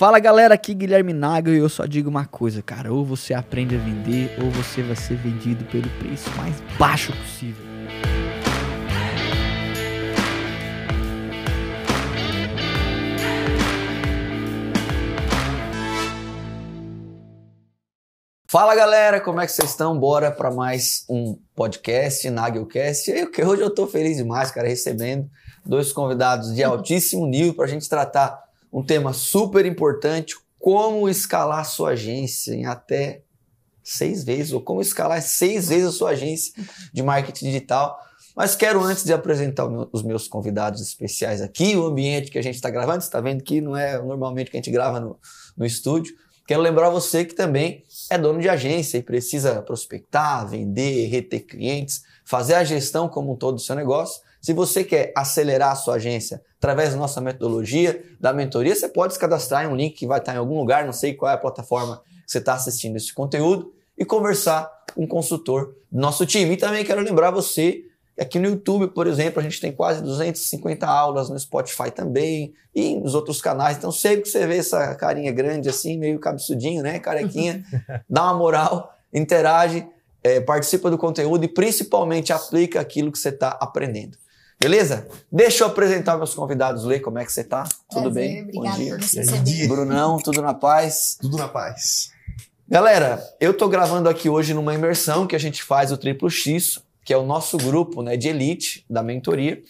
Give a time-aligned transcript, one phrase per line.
[0.00, 2.90] Fala galera, aqui Guilherme Naga e eu só digo uma coisa, cara.
[2.90, 7.62] Ou você aprende a vender, ou você vai ser vendido pelo preço mais baixo possível.
[18.48, 19.98] Fala galera, como é que vocês estão?
[20.00, 23.10] Bora para mais um podcast, Nagelcast.
[23.10, 25.28] E hoje eu tô feliz demais, cara, recebendo
[25.62, 31.64] dois convidados de altíssimo nível para a gente tratar um tema super importante: como escalar
[31.64, 33.22] sua agência em até
[33.82, 36.52] seis vezes, ou como escalar seis vezes a sua agência
[36.92, 37.98] de marketing digital.
[38.36, 42.54] Mas quero, antes de apresentar os meus convidados especiais aqui, o ambiente que a gente
[42.54, 45.18] está gravando, você está vendo que não é normalmente que a gente grava no,
[45.56, 46.14] no estúdio.
[46.46, 52.02] Quero lembrar você que também é dono de agência e precisa prospectar, vender, reter clientes,
[52.24, 54.20] fazer a gestão como um todo do seu negócio.
[54.40, 59.14] Se você quer acelerar a sua agência através da nossa metodologia, da mentoria, você pode
[59.14, 61.34] se cadastrar em um link que vai estar em algum lugar, não sei qual é
[61.34, 66.24] a plataforma que você está assistindo esse conteúdo, e conversar com um consultor do nosso
[66.24, 66.54] time.
[66.54, 67.84] E também quero lembrar você
[68.20, 72.94] Aqui no YouTube, por exemplo, a gente tem quase 250 aulas, no Spotify também, e
[72.96, 73.78] nos outros canais.
[73.78, 77.64] Então, sempre que você vê essa carinha grande assim, meio cabeçudinho, né, carequinha,
[78.10, 79.88] dá uma moral, interage,
[80.22, 84.18] é, participa do conteúdo e principalmente aplica aquilo que você está aprendendo.
[84.62, 85.08] Beleza?
[85.32, 87.66] Deixa eu apresentar meus convidados, Lê, como é que você está?
[87.90, 88.42] Tudo bem?
[88.42, 88.94] Obrigado Bom dia.
[88.94, 89.68] por.
[89.68, 91.16] Brunão, tudo na paz?
[91.18, 92.12] Tudo na paz.
[92.68, 96.78] Galera, eu tô gravando aqui hoje numa imersão que a gente faz o Triplo X,
[97.02, 99.62] que é o nosso grupo né, de elite da mentoria.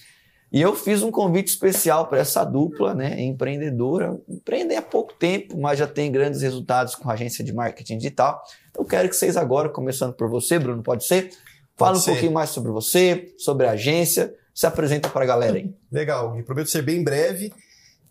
[0.52, 5.56] E eu fiz um convite especial para essa dupla, né, empreendedora, empreender há pouco tempo,
[5.56, 8.42] mas já tem grandes resultados com a agência de marketing digital.
[8.76, 11.30] Eu quero que vocês agora, começando por você, Bruno, pode ser?
[11.76, 15.74] Fala um pouquinho mais sobre você, sobre a agência, se apresenta para a galera aí.
[15.90, 17.52] Legal, e prometo ser bem breve.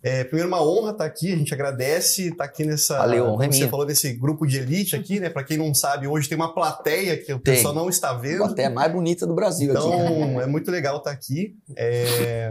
[0.02, 2.96] É, primeiro, uma honra estar tá aqui, a gente agradece estar tá aqui nessa.
[2.96, 5.28] Valeu, honra como você falou desse grupo de elite aqui, né?
[5.28, 7.54] Para quem não sabe, hoje tem uma plateia que o tem.
[7.54, 8.44] pessoal não está vendo.
[8.44, 10.12] A plateia mais bonita do Brasil então, aqui.
[10.12, 11.54] Então, é muito legal estar tá aqui.
[11.76, 12.50] É,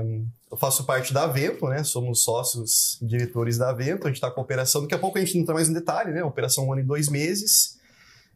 [0.51, 1.83] eu faço parte da Vento, né?
[1.83, 4.03] Somos sócios diretores da Vento.
[4.03, 4.81] A gente está com a operação.
[4.81, 6.23] Daqui a pouco a gente entra mais em detalhe, né?
[6.23, 7.78] Operação um ano e dois meses.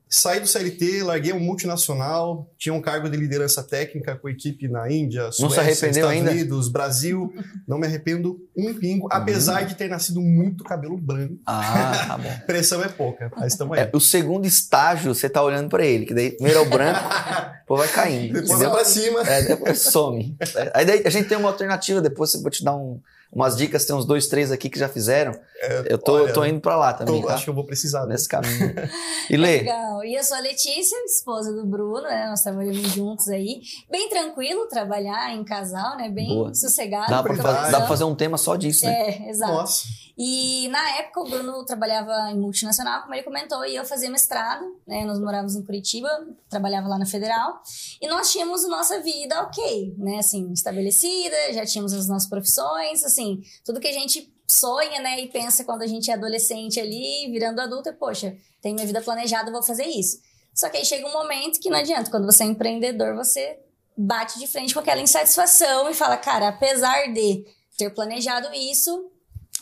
[0.10, 4.92] Saí do CLT, larguei um multinacional, tinha um cargo de liderança técnica com equipe na
[4.92, 6.30] Índia, Suécia, Estados ainda?
[6.30, 7.34] Unidos, Brasil.
[7.68, 9.10] Não me arrependo um pingo, uhum.
[9.12, 11.40] apesar de ter nascido muito cabelo branco.
[11.48, 12.30] Ah, tá bom.
[12.46, 13.86] Pressão é pouca, mas estamos aí.
[13.86, 17.00] É, o segundo estágio, você tá olhando para ele, que daí primeiro é o branco,
[17.62, 18.40] depois vai caindo.
[18.40, 19.22] Depois vai pra cima.
[19.22, 20.38] É, depois some.
[20.76, 23.02] Aí daí a gente tem uma alternativa, depois eu vou te dar um,
[23.34, 25.34] umas dicas, tem uns dois, três aqui que já fizeram.
[25.60, 27.36] É, eu tô, olha, tô indo para lá também, tô, tá?
[27.36, 28.06] Acho que eu vou precisar.
[28.06, 28.74] Nesse caminho.
[29.30, 29.60] E Lê?
[29.60, 30.04] Legal.
[30.04, 32.28] E eu sou a Letícia, esposa do Bruno, né?
[32.30, 33.62] Nós trabalhamos juntos aí.
[33.90, 36.10] Bem tranquilo trabalhar em casal, né?
[36.10, 36.54] Bem Boa.
[36.54, 37.10] sossegado.
[37.10, 38.92] Dá pra, fazer, dá pra fazer um tema só disso, né?
[38.94, 39.54] É, exato.
[39.54, 40.03] Nossa.
[40.18, 44.64] E na época o Bruno trabalhava em multinacional, como ele comentou, e eu fazia mestrado,
[44.86, 45.04] né?
[45.06, 46.10] Nós morávamos em Curitiba,
[46.50, 47.62] trabalhava lá na Federal,
[48.00, 50.20] e nós tínhamos nossa vida ok, né?
[50.20, 55.20] Assim, estabelecida, já tínhamos as nossas profissões, assim, tudo que a gente sonha, né?
[55.20, 59.02] E pensa quando a gente é adolescente ali, virando adulto, e, poxa, tenho minha vida
[59.02, 60.20] planejada, vou fazer isso.
[60.54, 63.60] Só que aí chega um momento que não adianta, quando você é empreendedor, você
[63.98, 67.46] bate de frente com aquela insatisfação e fala, cara, apesar de
[67.78, 69.12] ter planejado isso,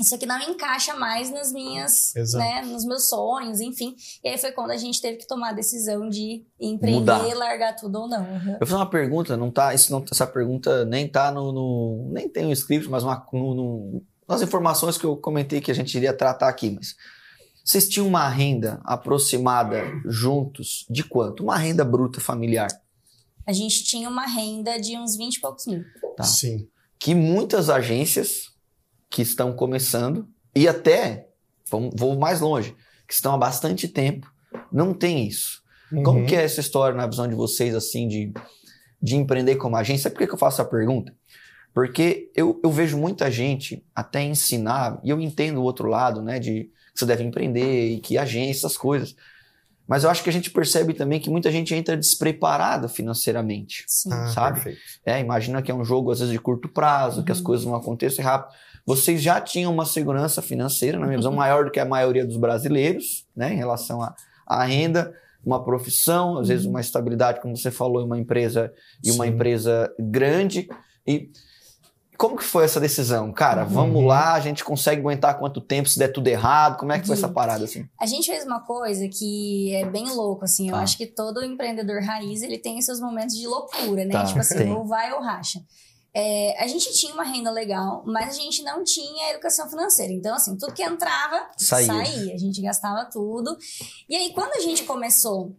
[0.01, 3.95] isso aqui não encaixa mais nas minhas, né, nos meus sonhos, enfim.
[4.23, 7.35] E aí foi quando a gente teve que tomar a decisão de empreender, Mudar.
[7.35, 8.23] largar tudo ou não.
[8.23, 8.53] Uhum.
[8.53, 12.09] Eu vou fazer uma pergunta, não tá, isso não, essa pergunta nem tá no, no
[12.11, 15.75] nem tem um script, mas uma, no, no, nas informações que eu comentei que a
[15.75, 16.95] gente iria tratar aqui, mas
[17.63, 21.43] vocês tinham uma renda aproximada juntos de quanto?
[21.43, 22.69] Uma renda bruta familiar?
[23.45, 25.83] A gente tinha uma renda de uns 20 e poucos mil.
[26.15, 26.23] Tá.
[26.23, 26.67] Sim.
[26.99, 28.51] Que muitas agências
[29.11, 31.27] que estão começando e até,
[31.69, 32.73] vou mais longe,
[33.05, 34.31] que estão há bastante tempo,
[34.71, 35.61] não tem isso.
[35.91, 36.03] Uhum.
[36.03, 38.33] Como que é essa história na visão de vocês, assim, de,
[39.01, 40.09] de empreender como agência?
[40.09, 41.13] Por que, que eu faço essa pergunta?
[41.73, 46.39] Porque eu, eu vejo muita gente até ensinar, e eu entendo o outro lado, né,
[46.39, 49.15] de que você deve empreender e que agência, essas coisas.
[49.87, 54.09] Mas eu acho que a gente percebe também que muita gente entra despreparada financeiramente, Sim.
[54.33, 54.77] sabe?
[55.05, 57.25] Ah, é, imagina que é um jogo às vezes de curto prazo, uhum.
[57.25, 57.43] que as uhum.
[57.43, 58.53] coisas não aconteçam rápido
[58.85, 62.37] vocês já tinham uma segurança financeira, na minha visão, maior do que a maioria dos
[62.37, 65.13] brasileiros, né, em relação à, à renda,
[65.45, 68.71] uma profissão, às vezes uma estabilidade, como você falou, em uma empresa
[69.03, 70.69] e uma empresa grande.
[71.05, 71.31] E
[72.21, 73.31] como que foi essa decisão?
[73.33, 74.05] Cara, vamos uhum.
[74.05, 76.77] lá, a gente consegue aguentar quanto tempo se der tudo errado?
[76.77, 77.83] Como é que foi essa parada assim?
[77.99, 80.81] A gente fez uma coisa que é bem louco assim, eu ah.
[80.81, 84.11] acho que todo empreendedor raiz, ele tem seus momentos de loucura, né?
[84.11, 84.71] Tá, tipo assim, tem.
[84.71, 85.59] ou vai ou racha.
[86.13, 90.11] É, a gente tinha uma renda legal, mas a gente não tinha educação financeira.
[90.11, 91.87] Então, assim, tudo que entrava, Saía.
[91.87, 92.33] saía.
[92.33, 93.57] A gente gastava tudo.
[94.09, 95.55] E aí, quando a gente começou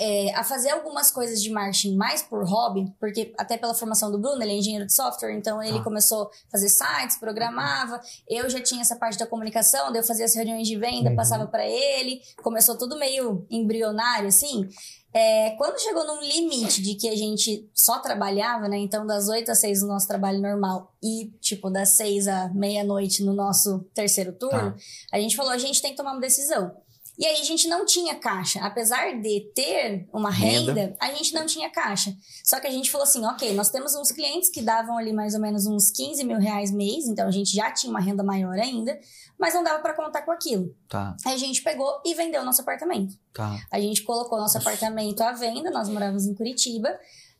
[0.00, 4.18] é, a fazer algumas coisas de marketing mais por hobby, porque até pela formação do
[4.18, 5.82] Bruno, ele é engenheiro de software, então ele Ah.
[5.82, 8.00] começou a fazer sites, programava.
[8.28, 11.16] Eu já tinha essa parte da comunicação, daí eu fazia as reuniões de venda, Uhum.
[11.16, 12.20] passava para ele.
[12.44, 14.68] Começou tudo meio embrionário, assim.
[15.12, 18.76] É, quando chegou num limite de que a gente só trabalhava, né?
[18.78, 23.24] Então, das 8 às 6 no nosso trabalho normal e, tipo, das 6 à meia-noite
[23.24, 24.74] no nosso terceiro turno,
[25.10, 26.76] a gente falou, a gente tem que tomar uma decisão.
[27.18, 28.60] E aí a gente não tinha caixa.
[28.60, 30.72] Apesar de ter uma Renda.
[30.72, 32.14] renda, a gente não tinha caixa.
[32.44, 35.34] Só que a gente falou assim, ok, nós temos uns clientes que davam ali mais
[35.34, 38.56] ou menos uns 15 mil reais mês, então a gente já tinha uma renda maior
[38.58, 38.98] ainda,
[39.38, 40.72] mas não dava para contar com aquilo.
[40.88, 43.14] Tá, Aí a gente pegou e vendeu nosso apartamento.
[43.34, 43.58] tá.
[43.70, 46.88] A gente colocou nosso apartamento à venda, nós morávamos em Curitiba.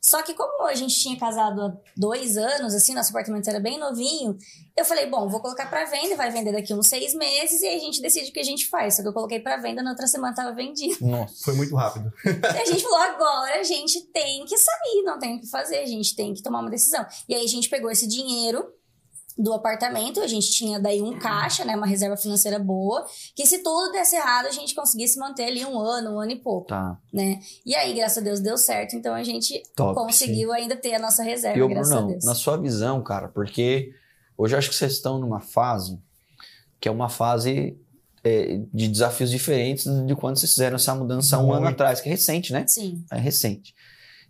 [0.01, 3.77] Só que como a gente tinha casado há dois anos, assim, nosso apartamento era bem
[3.77, 4.37] novinho,
[4.75, 7.77] eu falei, bom, vou colocar pra venda, vai vender daqui uns seis meses e aí
[7.77, 8.95] a gente decide o que a gente faz.
[8.95, 10.97] Só que eu coloquei pra venda, na outra semana tava vendido.
[11.05, 11.43] Nossa.
[11.43, 12.11] Foi muito rápido.
[12.25, 15.79] E a gente falou, agora a gente tem que sair, não tem o que fazer,
[15.79, 17.05] a gente tem que tomar uma decisão.
[17.27, 18.65] E aí a gente pegou esse dinheiro
[19.41, 23.63] do apartamento, a gente tinha daí um caixa, né, uma reserva financeira boa, que se
[23.63, 26.99] tudo desse errado, a gente conseguisse manter ali um ano, um ano e pouco, Tá.
[27.13, 27.39] né?
[27.65, 29.95] E aí, graças a Deus, deu certo, então a gente Top.
[29.95, 32.25] conseguiu ainda ter a nossa reserva, E graças a Brunão, Deus.
[32.25, 33.93] na sua visão, cara, porque
[34.37, 35.97] hoje eu acho que vocês estão numa fase
[36.81, 37.77] que é uma fase
[38.23, 42.09] é, de desafios diferentes de quando vocês fizeram essa mudança há um ano atrás, que
[42.09, 42.65] é recente, né?
[42.67, 43.05] Sim.
[43.09, 43.73] É recente.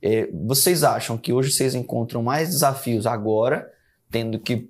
[0.01, 3.67] É, vocês acham que hoje vocês encontram mais desafios agora,
[4.11, 4.68] tendo que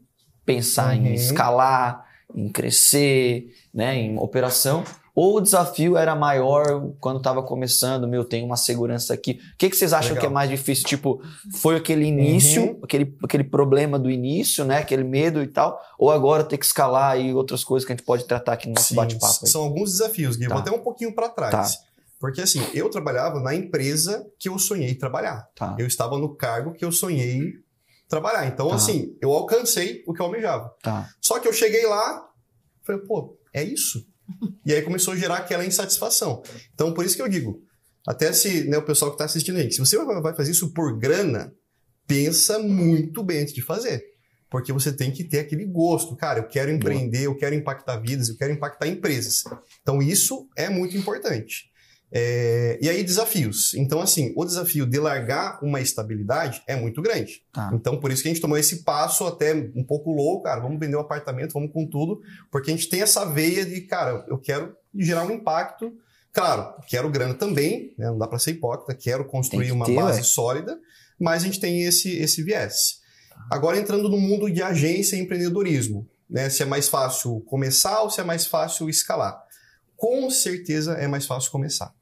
[0.54, 1.06] pensar Uhum.
[1.06, 2.04] em escalar,
[2.36, 4.84] em crescer, né, em operação?
[5.14, 9.40] Ou o desafio era maior quando estava começando, meu, tem uma segurança aqui.
[9.54, 10.22] O que, que vocês acham Legal.
[10.22, 10.86] que é mais difícil?
[10.86, 11.22] Tipo,
[11.58, 12.80] foi aquele início, Uhum.
[12.82, 14.78] aquele, aquele problema do início, né?
[14.78, 18.06] Aquele medo e tal, ou agora ter que escalar e outras coisas que a gente
[18.06, 19.46] pode tratar aqui no nosso bate-papo?
[19.46, 20.48] São alguns desafios, Gui.
[20.48, 20.54] Tá.
[20.54, 21.80] Vou até um pouquinho para trás.
[22.20, 25.48] Porque assim, eu trabalhava na empresa que eu sonhei trabalhar.
[25.56, 25.76] Tá.
[25.78, 27.54] Eu estava no cargo que eu sonhei
[28.10, 28.48] trabalhar.
[28.48, 28.76] Então, Tá.
[28.76, 30.76] assim, eu alcancei o que eu almejava.
[30.82, 31.10] Tá.
[31.22, 32.28] Só que eu cheguei lá,
[32.84, 34.06] falei, pô, é isso?
[34.66, 36.42] e aí começou a gerar aquela insatisfação.
[36.74, 37.62] Então, por isso que eu digo,
[38.08, 40.74] até se né, o pessoal que está assistindo aí, se você vai vai fazer isso
[40.74, 41.54] por grana,
[42.08, 44.04] pensa muito bem antes de fazer.
[44.50, 46.16] Porque você tem que ter aquele gosto.
[46.16, 49.44] Cara, eu quero empreender, eu quero impactar vidas, eu quero impactar empresas.
[49.84, 51.69] Então, isso é muito importante.
[52.12, 53.74] É, E aí, desafios.
[53.76, 57.44] Então, assim, o desafio de largar uma estabilidade é muito grande.
[57.54, 57.70] Tá.
[57.74, 60.60] Então, por isso que a gente tomou esse passo até um pouco louco, cara.
[60.60, 62.20] Vamos vender o apartamento, vamos com tudo,
[62.52, 65.94] porque a gente tem essa veia de, cara, eu quero gerar um impacto.
[66.32, 68.08] Claro, quero grana também, né?
[68.08, 70.24] não dá para ser hipócrita, quero construir que uma ter, base ué.
[70.24, 70.80] sólida,
[71.20, 73.00] mas a gente tem esse, esse viés.
[73.50, 76.50] Agora, entrando no mundo de agência e empreendedorismo, né?
[76.50, 79.42] se é mais fácil começar ou se é mais fácil escalar.
[79.96, 81.94] Com certeza é mais fácil começar.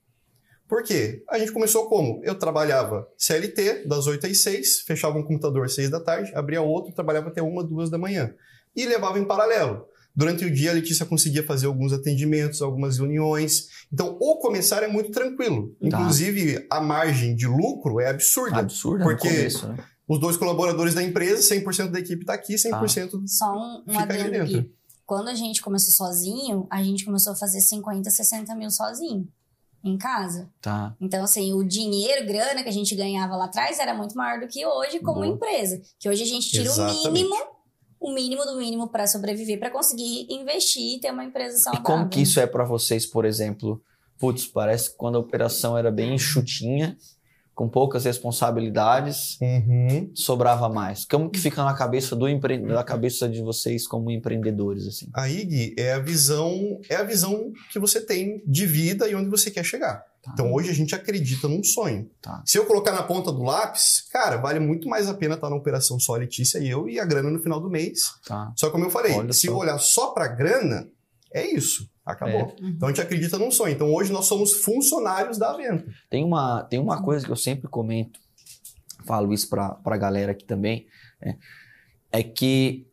[0.67, 1.23] Por quê?
[1.29, 2.21] A gente começou como?
[2.23, 6.61] Eu trabalhava CLT, das 8 às 6, fechava um computador às 6 da tarde, abria
[6.61, 8.33] outro, trabalhava até uma, duas da manhã.
[8.75, 9.85] E levava em paralelo.
[10.13, 13.67] Durante o dia, a Letícia conseguia fazer alguns atendimentos, algumas reuniões.
[13.93, 15.75] Então, o começar é muito tranquilo.
[15.79, 15.87] Tá.
[15.87, 18.57] Inclusive, a margem de lucro é absurda.
[18.57, 19.77] Absurdo Porque- no começo, né?
[20.07, 24.03] Os dois colaboradores da empresa, 100% da equipe está aqui, 100% Só um, um Fica
[24.05, 24.59] aqui adendo dentro.
[24.59, 24.73] aqui.
[25.05, 29.27] Quando a gente começou sozinho, a gente começou a fazer 50, 60 mil sozinho.
[29.87, 30.49] Em casa.
[30.61, 30.95] Tá.
[30.99, 34.47] Então, assim, o dinheiro, grana que a gente ganhava lá atrás era muito maior do
[34.47, 35.27] que hoje como Boa.
[35.27, 35.81] empresa.
[35.99, 37.07] Que hoje a gente tira Exatamente.
[37.07, 37.35] o mínimo,
[37.99, 41.85] o mínimo do mínimo para sobreviver, para conseguir investir e ter uma empresa E saudável.
[41.85, 43.81] como que isso é pra vocês, por exemplo?
[44.19, 46.97] Putz, parece que quando a operação era bem enxutinha,
[47.57, 50.11] com poucas responsabilidades, Uhum.
[50.13, 51.05] sobrava mais.
[51.05, 52.59] Como que fica na cabeça do empre...
[52.59, 55.07] na cabeça de vocês como empreendedores assim?
[55.11, 59.27] Aí, Gui, é a visão, é a visão que você tem de vida e onde
[59.27, 60.05] você quer chegar.
[60.21, 60.31] Tá.
[60.33, 62.07] Então hoje a gente acredita num sonho.
[62.21, 62.43] Tá.
[62.45, 65.55] Se eu colocar na ponta do lápis, cara, vale muito mais a pena estar na
[65.55, 68.01] operação só a Letícia e eu e a grana no final do mês.
[68.27, 68.51] Tá.
[68.55, 69.51] Só como eu falei, Olha se só.
[69.53, 70.87] eu olhar só pra grana,
[71.33, 71.89] é isso.
[72.05, 72.55] Acabou.
[72.57, 72.61] É.
[72.63, 72.69] Uhum.
[72.69, 73.73] Então a gente acredita num sonho.
[73.73, 75.85] Então hoje nós somos funcionários da venda.
[76.09, 78.19] Tem uma, tem uma coisa que eu sempre comento,
[79.05, 80.87] falo isso pra, pra galera aqui também,
[81.21, 81.37] né?
[82.11, 82.87] é que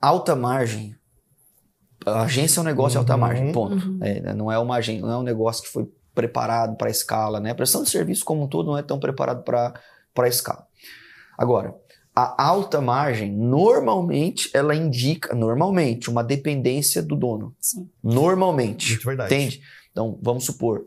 [0.00, 0.94] alta margem,
[2.06, 3.20] a agência é um negócio de alta Uhum.
[3.20, 3.86] margem, ponto.
[3.88, 3.98] Uhum.
[4.02, 7.50] É, não é uma agência, não é um negócio que foi preparado para escala, né?
[7.50, 10.66] A prestação de serviço como um todo não é tão preparado para escala.
[11.36, 11.74] Agora,
[12.20, 17.88] a alta margem normalmente ela indica normalmente uma dependência do dono, Sim.
[18.02, 18.90] normalmente.
[18.92, 19.34] Muito verdade.
[19.34, 19.62] Entende?
[19.92, 20.86] Então, vamos supor,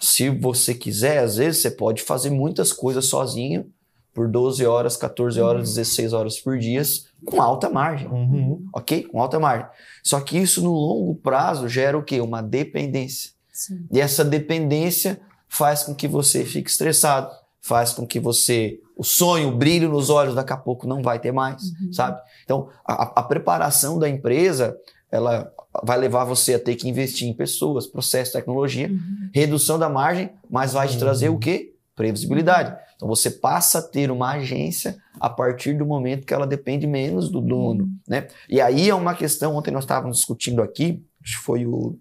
[0.00, 3.70] se você quiser, às vezes você pode fazer muitas coisas sozinho,
[4.12, 6.82] por 12 horas, 14 horas, 16 horas por dia,
[7.24, 8.64] com alta margem, Uhum.
[8.72, 9.02] ok?
[9.02, 9.66] Com alta margem.
[10.04, 12.20] Só que isso no longo prazo gera o quê?
[12.20, 13.32] Uma dependência.
[13.52, 13.86] Sim.
[13.92, 17.28] E essa dependência faz com que você fique estressado,
[17.66, 18.78] faz com que você.
[18.96, 21.92] O sonho, o brilho nos olhos, daqui a pouco não vai ter mais, Uhum.
[21.92, 22.20] sabe?
[22.44, 24.76] Então, a, a preparação da empresa,
[25.10, 25.50] ela
[25.82, 29.30] vai levar você a ter que investir em pessoas, processo, tecnologia, Uhum.
[29.34, 31.00] redução da margem, mas vai te Uhum.
[31.00, 31.72] trazer o quê?
[31.96, 32.76] Previsibilidade.
[32.96, 37.28] Então, você passa a ter uma agência a partir do momento que ela depende menos
[37.28, 38.28] do dono, né?
[38.48, 41.98] E aí é uma questão, ontem nós estávamos discutindo aqui, acho que foi o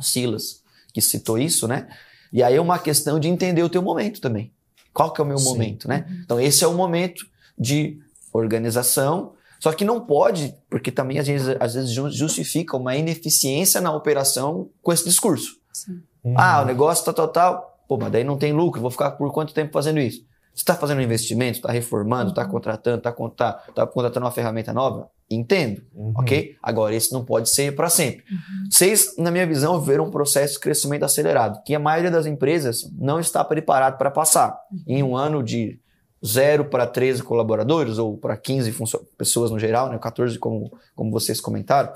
[0.00, 0.62] Silas
[0.94, 1.88] que citou isso, né?
[2.32, 4.50] E aí é uma questão de entender o teu momento também.
[4.92, 5.44] Qual que é o meu Sim.
[5.44, 6.06] momento, né?
[6.24, 7.24] Então esse é o momento
[7.58, 7.98] de
[8.32, 13.80] organização, só que não pode, porque também às vezes, às vezes ju- justifica uma ineficiência
[13.80, 15.56] na operação com esse discurso.
[15.72, 16.02] Sim.
[16.24, 16.34] Uhum.
[16.36, 17.78] Ah, o negócio tá tal, tal.
[17.88, 20.24] Pô, mas daí não tem lucro, vou ficar por quanto tempo fazendo isso?
[20.54, 24.72] Você está fazendo um investimento, está reformando, está contratando, está tá, tá contratando uma ferramenta
[24.72, 25.08] nova?
[25.30, 26.12] Entendo, Uhum.
[26.16, 26.56] ok?
[26.62, 28.22] Agora, isso não pode ser para sempre.
[28.70, 32.90] Vocês, na minha visão, viram um processo de crescimento acelerado, que a maioria das empresas
[32.98, 34.54] não está preparado para passar.
[34.86, 35.78] Em um ano de
[36.24, 39.98] 0 para 13 colaboradores, ou para 15 funcio- pessoas no geral, né?
[39.98, 41.90] 14, como, como vocês comentaram.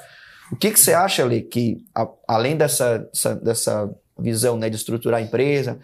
[0.50, 4.76] O que, que você acha, Ale, que a- além dessa, dessa, dessa visão né, de
[4.76, 5.78] estruturar a empresa,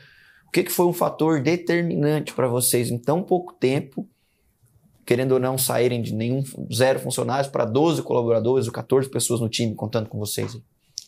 [0.52, 4.06] o que, que foi um fator determinante para vocês em tão pouco tempo,
[5.06, 9.48] querendo ou não saírem de nenhum zero funcionários para 12 colaboradores ou 14 pessoas no
[9.48, 10.58] time contando com vocês?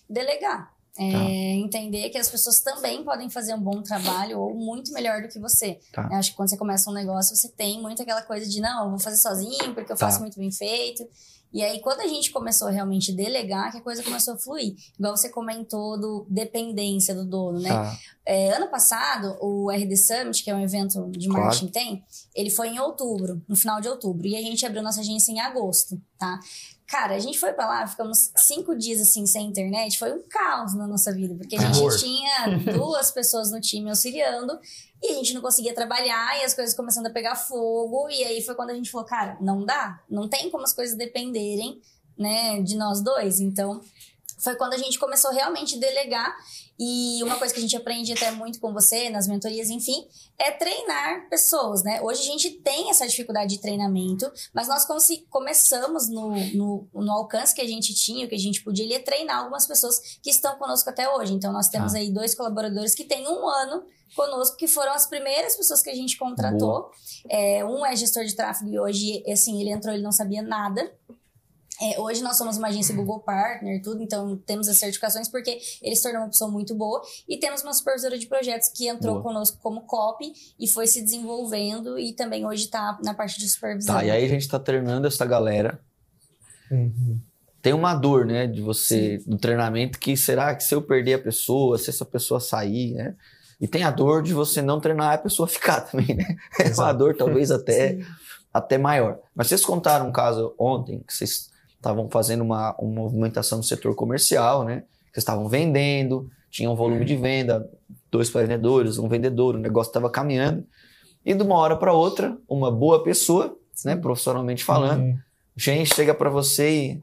[0.09, 0.73] Delegar.
[0.99, 1.25] É, Tá.
[1.29, 5.39] Entender que as pessoas também podem fazer um bom trabalho ou muito melhor do que
[5.39, 5.79] você.
[5.93, 6.09] Tá.
[6.11, 8.85] Eu acho que quando você começa um negócio, você tem muito aquela coisa de não,
[8.85, 10.07] eu vou fazer sozinho porque eu Tá.
[10.07, 11.07] faço muito bem feito.
[11.55, 14.75] E aí, quando a gente começou a realmente delegar, que a coisa começou a fluir.
[14.99, 17.69] Igual você comentou do dependência do dono, né?
[17.69, 17.97] Tá.
[18.27, 21.45] É, ano passado, o RD Summit, que é um evento de Claro.
[21.45, 24.27] marketing tem, ele foi em outubro, no final de outubro.
[24.27, 26.41] E a gente abriu nossa agência em agosto, tá?
[26.87, 30.75] Cara, a gente foi pra lá, ficamos cinco dias assim sem internet, foi um caos
[30.75, 31.91] na nossa vida, porque a Terror.
[31.91, 34.59] gente tinha duas pessoas no time auxiliando
[35.05, 38.09] e a gente não conseguia trabalhar e as coisas começando a pegar fogo.
[38.09, 40.97] E aí foi quando a gente falou, cara, não dá, não tem como as coisas
[40.97, 41.81] dependerem,
[42.17, 43.39] né, de nós dois.
[43.39, 43.83] Então,
[44.39, 46.37] foi quando a gente começou realmente a delegar.
[46.79, 50.51] E uma coisa que a gente aprende até muito com você, nas mentorias, enfim, é
[50.51, 52.03] treinar pessoas, né?
[52.03, 54.85] Hoje a gente tem essa dificuldade de treinamento, mas nós
[55.31, 58.95] começamos no, no, no alcance que a gente tinha, o que a gente podia, ele
[58.95, 61.33] é treinar algumas pessoas que estão conosco até hoje.
[61.33, 61.99] Então, nós temos Ah.
[61.99, 63.85] aí dois colaboradores que têm um ano
[64.17, 66.91] conosco, que foram as primeiras pessoas que a gente contratou.
[67.29, 70.93] É, um é gestor de tráfego e hoje, assim, ele entrou, ele não sabia nada.
[71.83, 75.97] É, hoje nós somos uma agência Google Partner, tudo, então temos as certificações porque ele
[75.97, 77.03] se tornou uma pessoa muito boa.
[77.29, 79.25] E temos uma supervisora de projetos que entrou Boa.
[79.25, 83.97] conosco como copy e foi se desenvolvendo e também hoje está na parte de supervisão.
[83.97, 85.81] Tá, e aí a gente tá treinando essa galera.
[86.71, 87.21] Uhum.
[87.61, 91.19] Tem uma dor, né, de você, do treinamento, que será que se eu perder a
[91.19, 93.17] pessoa, se essa pessoa sair, né?
[93.61, 96.37] E tem a dor de você não treinar e a pessoa ficar também, né?
[96.59, 96.99] É uma Exato.
[96.99, 98.05] dor talvez até, Sim.
[98.53, 99.19] até maior.
[99.35, 101.54] Mas vocês contaram um caso ontem, que vocês
[101.85, 104.85] estavam fazendo uma, uma movimentação no setor comercial, né?
[105.13, 107.69] Vocês estavam vendendo, tinha um volume de venda,
[108.11, 110.65] dois vendedores, um vendedor, o negócio estava caminhando.
[111.25, 115.19] E de uma hora para outra, uma boa pessoa, né, profissionalmente falando, Uhum.
[115.57, 117.01] gente chega pra você e.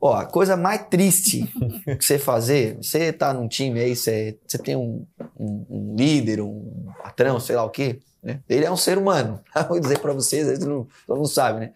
[0.00, 1.46] Ó, a coisa mais triste
[1.98, 5.06] que você fazer, você tá num time aí, você, você tem um,
[5.38, 8.40] um- um líder, um patrão, sei lá o quê, né?
[8.48, 9.40] Ele é um ser humano.
[9.68, 11.72] Vou dizer pra vocês, vezes não, todo mundo sabe, né?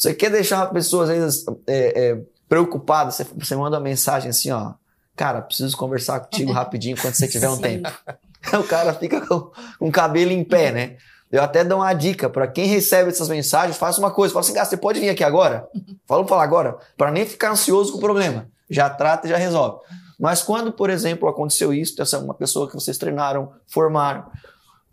[0.00, 4.30] Você quer deixar uma pessoa, às vezes, é, é, preocupada, você, você manda uma mensagem
[4.30, 4.72] assim, ó.
[5.14, 7.60] Cara, preciso conversar contigo rapidinho quando você tiver um Sim.
[7.60, 7.90] tempo.
[8.58, 10.96] o cara fica com, com o cabelo em pé, né?
[11.30, 14.54] Eu até dou uma dica para quem recebe essas mensagens, faça uma coisa, fala assim,
[14.54, 15.68] cara, você pode vir aqui agora?
[16.08, 18.48] Vamos falar agora, para nem ficar ansioso com o problema.
[18.70, 19.80] Já trata e já resolve.
[20.18, 24.24] Mas quando, por exemplo, aconteceu isso, essa é uma pessoa que vocês treinaram, formaram,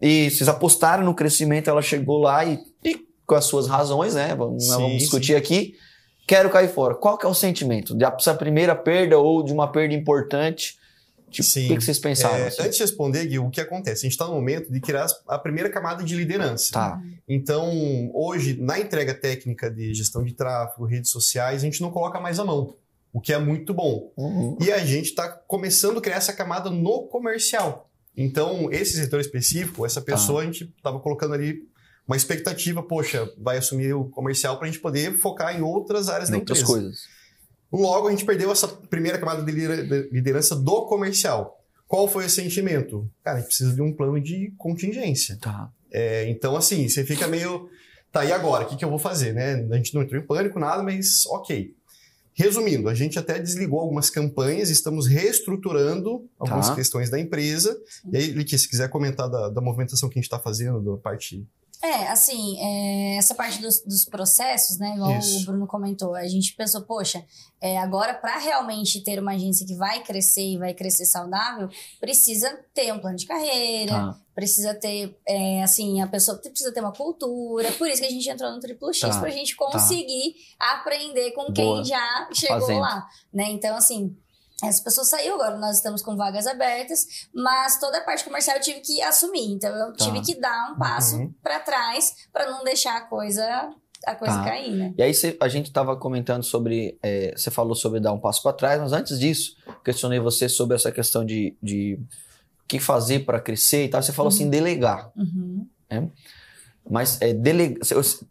[0.01, 4.33] e vocês apostaram no crescimento, ela chegou lá e, e com as suas razões, né?
[4.33, 5.75] Vamos, Sim, vamos discutir aqui.
[6.25, 6.95] Quero cair fora.
[6.95, 7.93] Qual que é o sentimento?
[7.93, 10.77] Dessa primeira perda ou de uma perda importante?
[11.29, 11.65] Tipo, Sim.
[11.65, 12.37] o que, vocês pensaram?
[12.37, 12.61] É, assim?
[12.61, 14.01] antes de responder, Gui, o que acontece?
[14.01, 16.71] A gente está no momento de criar a primeira camada de liderança.
[16.71, 17.01] Tá.
[17.27, 22.19] Então, hoje, na entrega técnica de gestão de tráfego, redes sociais, a gente não coloca
[22.19, 22.75] mais a mão,
[23.11, 24.09] o que é muito bom.
[24.15, 24.57] Uhum.
[24.61, 27.89] E a gente está começando a criar essa camada no comercial.
[28.15, 31.67] Então, esse setor específico, essa pessoa, a gente estava colocando ali
[32.07, 36.29] uma expectativa, poxa, vai assumir o comercial para a gente poder focar em outras áreas
[36.29, 36.79] da Outras empresa.
[36.79, 37.01] coisas.
[37.71, 41.61] Logo, a gente perdeu essa primeira camada de lidera- de liderança do comercial.
[41.85, 43.09] Qual foi o sentimento?
[43.23, 45.37] Cara, a gente precisa de um plano de contingência.
[45.41, 45.69] Tá.
[45.91, 47.69] É, então, assim, você fica meio.
[48.11, 48.63] Tá, e agora?
[48.63, 49.67] O que, que eu vou fazer, né?
[49.69, 51.75] A gente não entrou em pânico, nada, mas ok.
[52.33, 56.75] Resumindo, a gente até desligou algumas campanhas, estamos reestruturando algumas Tá.
[56.75, 57.75] questões da empresa.
[58.11, 60.97] E aí, Lique, se quiser comentar da, da movimentação que a gente está fazendo, da
[61.01, 61.45] parte.
[61.81, 64.95] É, assim, é, essa parte dos, dos processos, né?
[64.95, 65.41] Igual Isso.
[65.41, 67.23] o Bruno comentou, a gente pensou, poxa,
[67.61, 71.69] é, agora para realmente ter uma agência que vai crescer e vai crescer saudável,
[71.99, 74.19] precisa ter um plano de carreira, Tá.
[74.33, 77.71] precisa ter, é, assim, a pessoa precisa ter uma cultura.
[77.73, 81.53] Por isso que a gente entrou no Triplo X, Tá, pra gente conseguir aprender com
[81.53, 81.83] quem Boa.
[81.83, 82.79] já chegou Fazendo.
[82.79, 83.45] lá, né?
[83.51, 84.17] Então, assim,
[84.63, 88.61] essa pessoa saiu, agora nós estamos com vagas abertas, mas toda a parte comercial eu
[88.61, 89.51] tive que assumir.
[89.53, 90.03] Então, eu Tá.
[90.05, 91.33] tive que dar um passo Uhum.
[91.43, 93.43] pra trás pra não deixar a coisa,
[94.05, 94.43] a coisa Tá.
[94.45, 94.93] cair, né?
[94.97, 96.97] E aí cê- a gente estava comentando sobre.
[97.03, 100.75] é, você falou sobre dar um passo para trás, mas antes disso, questionei você sobre
[100.75, 101.99] essa questão de, de
[102.63, 104.01] o que fazer para crescer e tal.
[104.01, 105.11] Você falou assim, delegar.
[105.15, 105.67] Uhum.
[106.89, 107.79] Mas é, delega,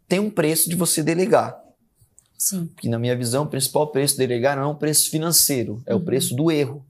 [0.07, 1.55] tem um preço de você delegar.
[2.37, 2.69] Sim.
[2.79, 5.93] Que na minha visão, o principal preço de delegar não é o preço financeiro, é
[5.93, 6.05] o Uhum.
[6.05, 6.85] preço do erro.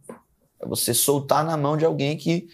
[0.62, 2.48] É você soltar na mão de alguém que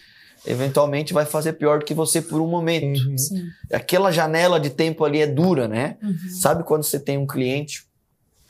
[0.46, 3.00] eventualmente vai fazer pior do que você por um momento.
[3.08, 3.18] Uhum.
[3.18, 3.46] Sim.
[3.72, 5.96] Aquela janela de tempo ali é dura, né?
[6.02, 6.16] Uhum.
[6.40, 7.84] Sabe quando você tem um cliente,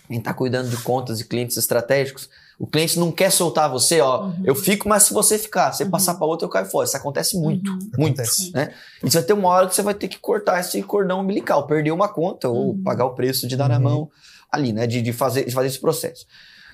[0.09, 4.27] quem está cuidando de contas e clientes estratégicos, o cliente não quer soltar você, ó,
[4.27, 4.43] Uhum.
[4.45, 6.87] eu fico, mas se você ficar, se você passar para outro, eu caio fora.
[6.87, 7.79] Isso acontece muito, Uhum.
[7.99, 8.53] muito, Acontece.
[8.53, 8.73] né?
[9.03, 11.67] E você vai ter uma hora que você vai ter que cortar esse cordão umbilical,
[11.67, 12.83] perder uma conta ou Uhum.
[12.83, 13.83] pagar o preço de dar na Uhum.
[13.83, 14.11] mão
[14.55, 16.27] ali, né, de, de fazer, de fazer esse processo.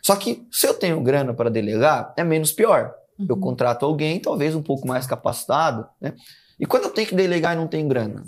[0.03, 2.95] Só que se eu tenho grana para delegar, é menos pior.
[3.19, 3.41] Eu Uhum.
[3.41, 6.15] contrato alguém, talvez um pouco mais capacitado, né?
[6.59, 8.25] E quando eu tenho que delegar e não tenho grana?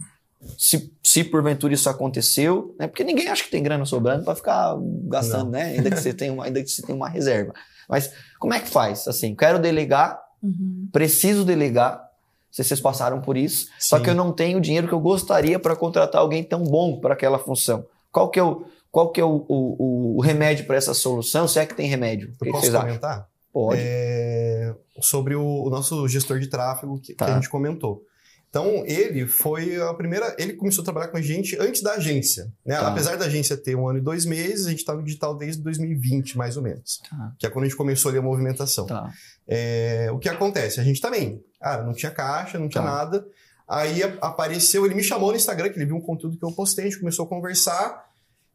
[0.58, 2.86] Se, se porventura isso aconteceu, né?
[2.88, 5.50] Porque ninguém acha que tem grana sobrando para ficar gastando, Não.
[5.52, 5.64] né?
[5.76, 7.54] Ainda que você tenha uma, ainda que você tenha uma reserva.
[7.88, 9.06] Mas como é que faz?
[9.08, 10.88] Assim, quero delegar, Uhum.
[10.92, 12.02] preciso delegar.
[12.50, 13.68] Se vocês passaram por isso.
[13.78, 14.02] Só Sim.
[14.02, 17.14] que eu não tenho o dinheiro que eu gostaria para contratar alguém tão bom para
[17.14, 17.86] aquela função.
[18.10, 21.48] Qual que é o, qual que é o, o, o remédio para essa solução?
[21.48, 22.28] Se é que tem remédio.
[22.28, 22.80] Eu que, que posso acham?
[22.82, 23.26] comentar?
[23.52, 23.80] Pode.
[23.82, 27.26] É, sobre o, o nosso gestor de tráfego que, que Tá.
[27.26, 28.04] a gente comentou.
[28.48, 30.36] Então, ele foi a primeira.
[30.38, 32.52] Ele começou a trabalhar com a gente antes da agência.
[32.66, 32.76] Né?
[32.76, 32.88] Tá.
[32.88, 35.62] Apesar da agência ter um ano e dois meses, a gente está no digital desde
[35.62, 37.00] 2020, mais ou menos.
[37.08, 37.32] Tá.
[37.38, 38.84] Que é quando a gente começou ali a movimentação.
[38.84, 39.10] Tá.
[39.48, 40.78] É, o que acontece?
[40.80, 41.42] A gente também.
[41.58, 42.90] Cara, não tinha caixa, não tinha Tá.
[42.90, 43.26] nada.
[43.66, 46.84] Aí apareceu, ele me chamou no Instagram, que ele viu um conteúdo que eu postei,
[46.84, 48.04] a gente começou a conversar.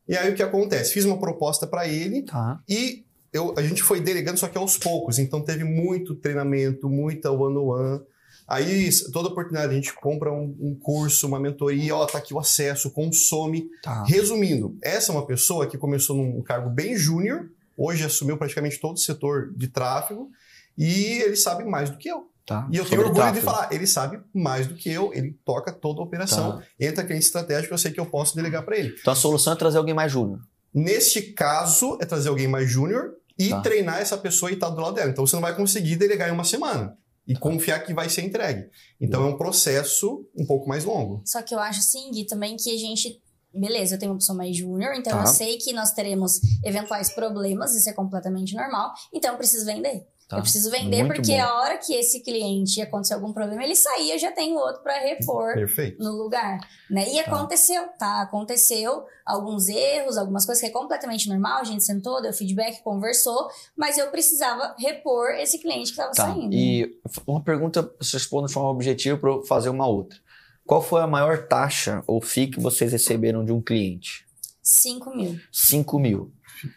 [0.08, 0.94] E aí o que acontece?
[0.94, 2.62] Fiz uma proposta para ele Tá.
[2.68, 5.20] e eu, a gente foi delegando, só que aos poucos.
[5.20, 8.02] Então teve muito treinamento, muita one-on-one.
[8.48, 12.40] Aí, toda oportunidade, a gente compra um, um curso, uma mentoria, ó, tá aqui o
[12.40, 13.70] acesso, consome.
[13.84, 14.04] Tá.
[14.06, 18.96] Resumindo, essa é uma pessoa que começou num cargo bem júnior, hoje assumiu praticamente todo
[18.96, 20.32] o setor de tráfego,
[20.78, 22.30] e ele sabe mais do que eu.
[22.48, 22.66] Tá.
[22.72, 23.40] E eu tenho orgulho tráfego.
[23.40, 26.58] de falar, ele sabe mais do que eu, ele toca toda a operação.
[26.60, 26.64] Tá.
[26.80, 28.96] Entra cliente estratégico, eu sei que eu posso delegar para ele.
[29.02, 30.40] Então a solução é trazer alguém mais júnior.
[30.74, 33.60] Neste caso, é trazer alguém mais júnior e Tá.
[33.62, 35.10] treinar essa pessoa e estar do lado dela.
[35.12, 38.70] Então você não vai conseguir delegar em uma semana e confiar que vai ser entregue.
[39.02, 41.22] Então é um processo um pouco mais longo.
[41.26, 43.22] Só que eu acho assim, Gui, também que a gente.
[43.54, 45.24] Beleza, eu tenho uma pessoa mais júnior, então Tá.
[45.24, 48.94] eu sei que nós teremos eventuais problemas, isso é completamente normal.
[49.14, 50.06] Então eu preciso vender.
[50.28, 50.38] Tá.
[50.38, 51.42] Eu preciso vender Muito porque bom.
[51.42, 55.00] a hora que esse cliente acontecer algum problema, ele sair, eu já tenho outro para
[55.00, 56.04] repor Perfeito.
[56.04, 56.60] no lugar,
[56.90, 57.10] né?
[57.14, 58.24] E aconteceu, tá?
[58.24, 63.48] Aconteceu alguns erros, algumas coisas que é completamente normal, a gente sentou, deu feedback, conversou,
[63.78, 66.26] mas eu precisava repor esse cliente que tava Tá.
[66.26, 66.54] saindo.
[66.54, 70.20] E uma pergunta, você responde de forma objetiva para eu fazer uma outra.
[70.66, 74.26] Qual foi a maior taxa ou FII que vocês receberam de um cliente?
[74.62, 75.40] 5 mil.
[75.54, 76.34] 5 mil.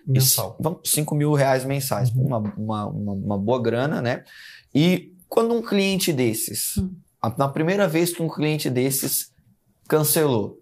[0.07, 0.51] Mensal.
[0.51, 2.11] Isso, vamos, 5 mil reais mensais.
[2.11, 2.27] Uhum.
[2.27, 4.25] Uma, uma, uma, uma boa grana, né?
[4.75, 6.91] E quando um cliente desses, Hum.
[7.23, 9.31] a- na primeira vez que um cliente desses
[9.89, 10.59] cancelou,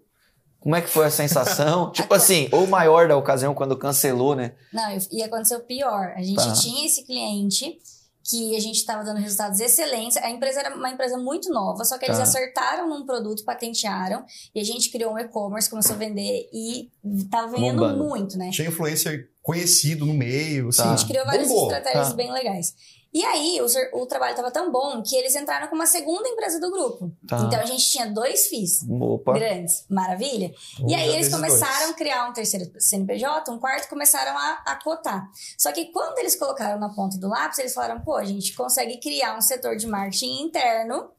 [0.59, 1.91] como é que foi a sensação?
[1.93, 4.53] tipo assim, ou maior da ocasião quando cancelou, né?
[4.73, 6.13] Não, e aconteceu pior.
[6.15, 6.53] A gente Tá.
[6.53, 7.77] tinha esse cliente
[8.23, 10.17] que a gente estava dando resultados excelentes.
[10.17, 12.23] A empresa era uma empresa muito nova, só que eles Tá.
[12.23, 16.89] acertaram num produto, patentearam, e a gente criou um e-commerce, começou a vender e
[17.31, 18.03] tava vendendo Bombando.
[18.03, 18.49] muito, né?
[18.51, 20.83] Tinha influencer conhecido no meio, assim.
[20.83, 20.93] Tá.
[20.93, 21.67] A gente criou várias bombou.
[21.71, 22.13] estratégias Tá.
[22.13, 22.75] bem legais.
[23.11, 26.59] E aí, o, o trabalho tava tão bom que eles entraram com uma segunda empresa
[26.59, 27.11] do grupo.
[27.27, 27.39] Tá.
[27.39, 29.33] Então, a gente tinha dois FIIs Opa.
[29.33, 29.83] grandes.
[29.89, 30.53] Maravilha.
[30.87, 31.91] E aí eles começaram dois.
[31.91, 35.27] a criar um terceiro CNPJ, um quarto, começaram a, a cotar.
[35.57, 38.99] Só que quando eles colocaram na ponta do lápis, eles falaram, pô, a gente consegue
[38.99, 41.09] criar um setor de marketing interno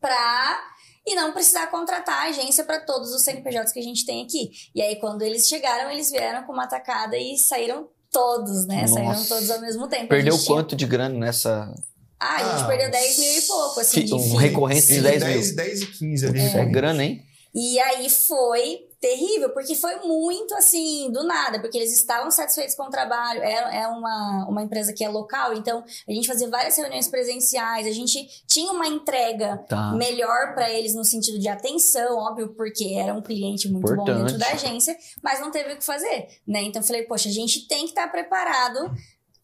[0.00, 0.74] pra...
[1.04, 4.50] E não precisar contratar a agência para todos os CNPJs que a gente tem aqui.
[4.74, 8.82] E aí, quando eles chegaram, eles vieram com uma tacada e saíram todos, né?
[8.82, 8.94] Nossa.
[8.94, 10.08] Saíram todos ao mesmo tempo.
[10.08, 11.72] Perdeu gente tinha- quanto de grana nessa.
[12.20, 15.02] Ah, a gente Ah, perdeu 10 mil e pouco, assim, de Um recorrente de Sim,
[15.02, 15.56] 10 10, mil.
[15.56, 16.44] 10 e 15 ali.
[16.46, 17.22] Isso é grana, hein?
[17.54, 22.84] E aí foi terrível, porque foi muito assim, do nada, porque eles estavam satisfeitos com
[22.84, 23.42] o trabalho.
[23.42, 27.86] É, é uma, uma empresa que é local, então a gente fazia várias reuniões presenciais,
[27.86, 29.92] a gente tinha uma entrega Tá.
[29.92, 34.32] melhor para eles no sentido de atenção, óbvio, porque era um cliente muito bom Importante.
[34.32, 36.62] dentro da agência, mas não teve o que fazer, né?
[36.62, 38.90] Então eu falei, poxa, a gente tem que estar preparado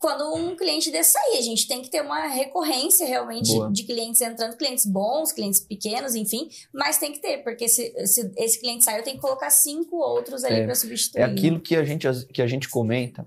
[0.05, 1.38] quando um cliente desse sair.
[1.38, 3.73] A gente tem que ter uma recorrência realmente Boa.
[3.73, 8.31] de clientes entrando, clientes bons, clientes pequenos, enfim, mas tem que ter, porque se, se
[8.37, 11.23] esse cliente sair, eu tenho que colocar cinco outros ali É, para substituir.
[11.23, 13.27] É aquilo que a gente, que a gente comenta,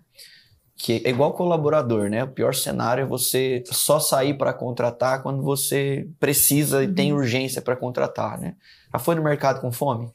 [0.76, 2.24] que é igual colaborador, né?
[2.24, 7.60] O pior cenário é você só sair para contratar quando você precisa e tem urgência
[7.60, 8.56] para contratar, né?
[8.94, 10.12] Já foi no mercado com fome?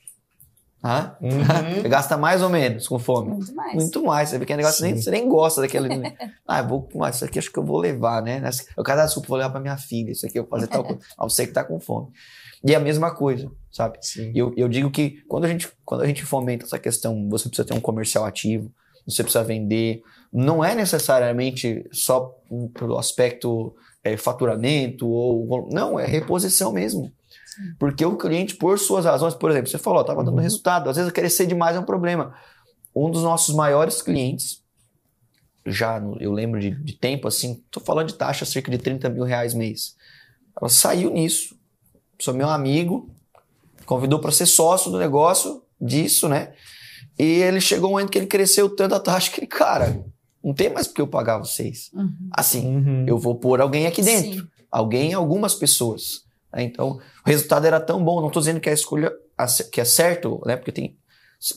[0.85, 1.17] Hã?
[1.21, 1.81] Uhum.
[1.81, 3.31] Você gasta mais ou menos com fome?
[3.31, 3.75] Muito mais.
[3.75, 4.29] Muito mais.
[4.29, 5.89] Você vê que é negócio nem, você nem gosta daquele.
[5.97, 6.17] né?
[6.47, 8.43] ah, eu vou com isso aqui, acho que eu vou levar, né?
[8.77, 10.11] Eu dar desculpa, vou levar pra minha filha.
[10.11, 11.01] Isso aqui eu vou fazer tal coisa.
[11.17, 12.09] Ah, você que tá com fome.
[12.65, 13.99] E é a mesma coisa, sabe?
[14.01, 14.33] Sim.
[14.35, 17.49] E eu, eu digo que quando a, gente, quando a gente fomenta essa questão, você
[17.49, 18.73] precisa ter um comercial ativo,
[19.07, 22.35] você precisa vender, não é necessariamente só
[22.75, 25.69] pelo aspecto é, faturamento ou.
[25.73, 27.13] Não, é reposição mesmo.
[27.79, 30.43] Porque o cliente, por suas razões, por exemplo, você falou, estava dando Uhum.
[30.43, 32.35] resultado, às vezes crescer demais é um problema.
[32.95, 34.63] Um dos nossos maiores clientes,
[35.65, 39.09] já no- eu lembro de, de tempo assim, tô falando de taxa cerca de 30
[39.09, 39.97] mil reais mês.
[40.61, 41.57] Ela saiu nisso.
[42.19, 43.09] Sou meu amigo,
[43.87, 46.53] convidou para ser sócio do negócio disso, né?
[47.19, 50.05] E ele chegou um momento que ele cresceu tanto a taxa que ele, cara,
[50.43, 51.91] não tem mais porque eu pagar vocês.
[51.93, 52.29] Uhum.
[52.33, 53.05] Assim, Uhum.
[53.07, 54.43] eu vou pôr alguém aqui dentro.
[54.43, 54.49] Sim.
[54.71, 56.23] Alguém, algumas pessoas.
[56.53, 56.63] Né?
[56.63, 58.21] Então, o resultado era tão bom.
[58.21, 59.13] Não estou dizendo que a escolha
[59.73, 60.57] que é certo, né?
[60.57, 60.97] Porque tem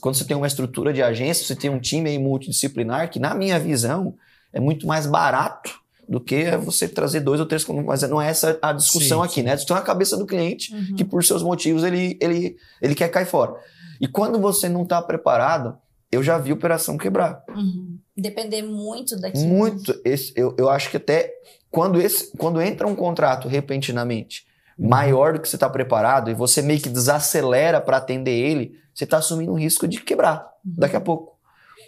[0.01, 3.59] quando você tem uma estrutura de agência, você tem um time multidisciplinar que, na minha
[3.59, 4.15] visão,
[4.51, 5.79] é muito mais barato
[6.09, 7.63] do que você trazer dois ou três.
[7.67, 9.43] Mas não é essa a discussão Sim, aqui, sim.
[9.43, 9.51] né?
[9.51, 10.95] A discussão é a cabeça do cliente Uhum.
[10.95, 13.53] que por seus motivos ele, ele, ele quer cair fora.
[14.01, 15.77] E quando você não está preparado,
[16.11, 17.43] eu já vi operação quebrar.
[17.49, 17.99] Uhum.
[18.17, 19.45] Depender muito daquilo.
[19.45, 19.99] Muito.
[20.03, 21.31] Esse, eu, eu acho que até
[21.69, 24.45] quando, esse, quando entra um contrato repentinamente.
[24.77, 29.03] Maior do que você está preparado e você meio que desacelera para atender ele, você
[29.03, 31.35] está assumindo um risco de quebrar daqui a pouco.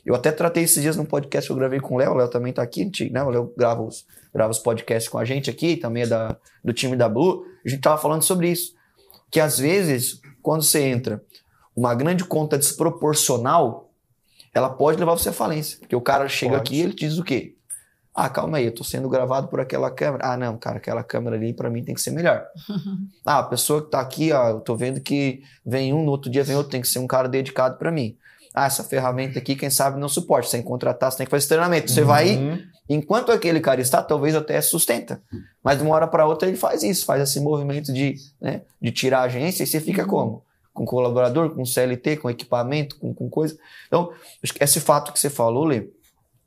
[0.06, 2.30] Eu até tratei esses dias num podcast que eu gravei com o Léo, o Léo
[2.30, 3.21] também tá aqui, né?
[3.23, 6.71] O Léo grava os, grava os podcasts com a gente aqui, também é da, do
[6.71, 7.43] time da Blue.
[7.65, 8.73] A gente tava falando sobre isso.
[9.30, 11.21] Que às vezes, quando você entra
[11.76, 13.91] uma grande conta desproporcional,
[14.54, 15.78] ela pode levar você à falência.
[15.80, 16.69] Porque o cara chega Pode.
[16.69, 17.57] aqui e ele te diz o quê?
[18.20, 20.26] Ah, calma aí, eu tô sendo gravado por aquela câmera.
[20.26, 22.44] Ah, não, cara, aquela câmera ali pra mim tem que ser melhor.
[23.24, 26.32] Ah, a pessoa que tá aqui, ó, eu tô vendo que vem um, no outro
[26.32, 28.18] dia vem outro, tem que ser um cara dedicado pra mim.
[28.56, 30.50] Ah, essa ferramenta aqui, quem sabe não suporte.
[30.50, 31.92] Sem contratar, você tem que fazer esse treinamento.
[31.92, 32.60] Você vai, Uhum.
[32.90, 35.22] enquanto aquele cara está, talvez até sustenta.
[35.64, 38.92] Mas de uma hora para outra ele faz isso, faz esse movimento de, né, de
[38.92, 40.08] tirar a agência e você fica Uhum.
[40.08, 40.44] como?
[40.74, 43.56] Com colaborador, com CLT, com equipamento, com, com coisa.
[43.88, 44.12] Então,
[44.44, 45.88] acho que esse fato que você falou, Lê,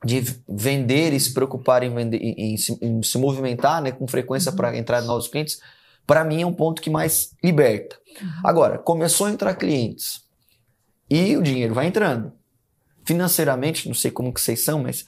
[0.05, 4.07] de vender e se preocupar em, vender, em, em se, em se movimentar né, com
[4.07, 5.61] frequência para entrar novos clientes,
[6.07, 7.97] para mim é um ponto que mais liberta.
[8.43, 10.23] Agora, começou a entrar clientes
[11.09, 12.33] e o dinheiro vai entrando.
[13.05, 15.05] Financeiramente, não sei como que vocês são, mas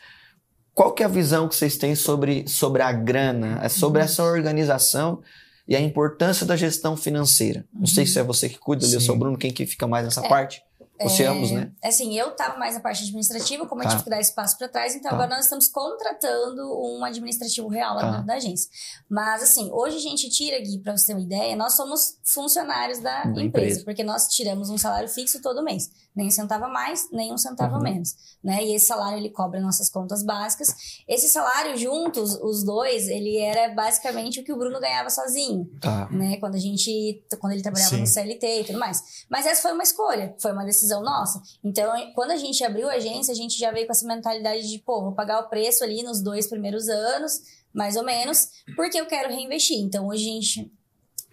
[0.75, 4.05] qual que é a visão que vocês têm sobre, sobre a grana, é sobre Uhum.
[4.05, 5.23] essa organização
[5.69, 7.65] e a importância da gestão financeira?
[7.73, 9.01] Não sei se é você que cuida, eu Sim.
[9.01, 10.27] sou o Bruno, quem que fica mais nessa Uhum.
[10.27, 10.29] É.
[10.29, 10.63] parte?
[11.03, 11.73] Você É, ambos, né?
[11.83, 13.89] Assim, eu tava mais na parte administrativa, como Tá.
[13.89, 15.17] eu tive que dar espaço para trás, então Tá.
[15.17, 18.11] agora nós estamos contratando um administrativo real lá Tá.
[18.13, 18.71] dentro da agência.
[19.09, 22.99] Mas, assim, hoje a gente tira, Gui, pra você ter uma ideia, nós somos funcionários
[22.99, 23.85] da, Da empresa, empresa.
[23.85, 25.91] porque nós tiramos um salário fixo todo mês.
[26.15, 27.81] Nem um centavo a mais, nem um centavo Uhum.
[27.81, 28.15] a menos.
[28.45, 28.63] Né?
[28.65, 30.75] E esse salário, ele cobra nossas contas básicas.
[31.09, 36.09] Esse salário, juntos, os dois, ele era basicamente o que o Bruno ganhava sozinho Tá.
[36.11, 36.37] né?
[36.39, 38.01] Quando a gente, quando ele trabalhava Sim.
[38.01, 39.25] no CLT e tudo mais.
[39.31, 41.41] Mas essa foi uma escolha, foi uma decisão nossa.
[41.63, 44.79] Então, quando a gente abriu a agência, a gente já veio com essa mentalidade de,
[44.81, 47.41] pô, vou pagar o preço ali nos dois primeiros anos,
[47.73, 49.79] mais ou menos, porque eu quero reinvestir.
[49.79, 50.73] Então, hoje a gente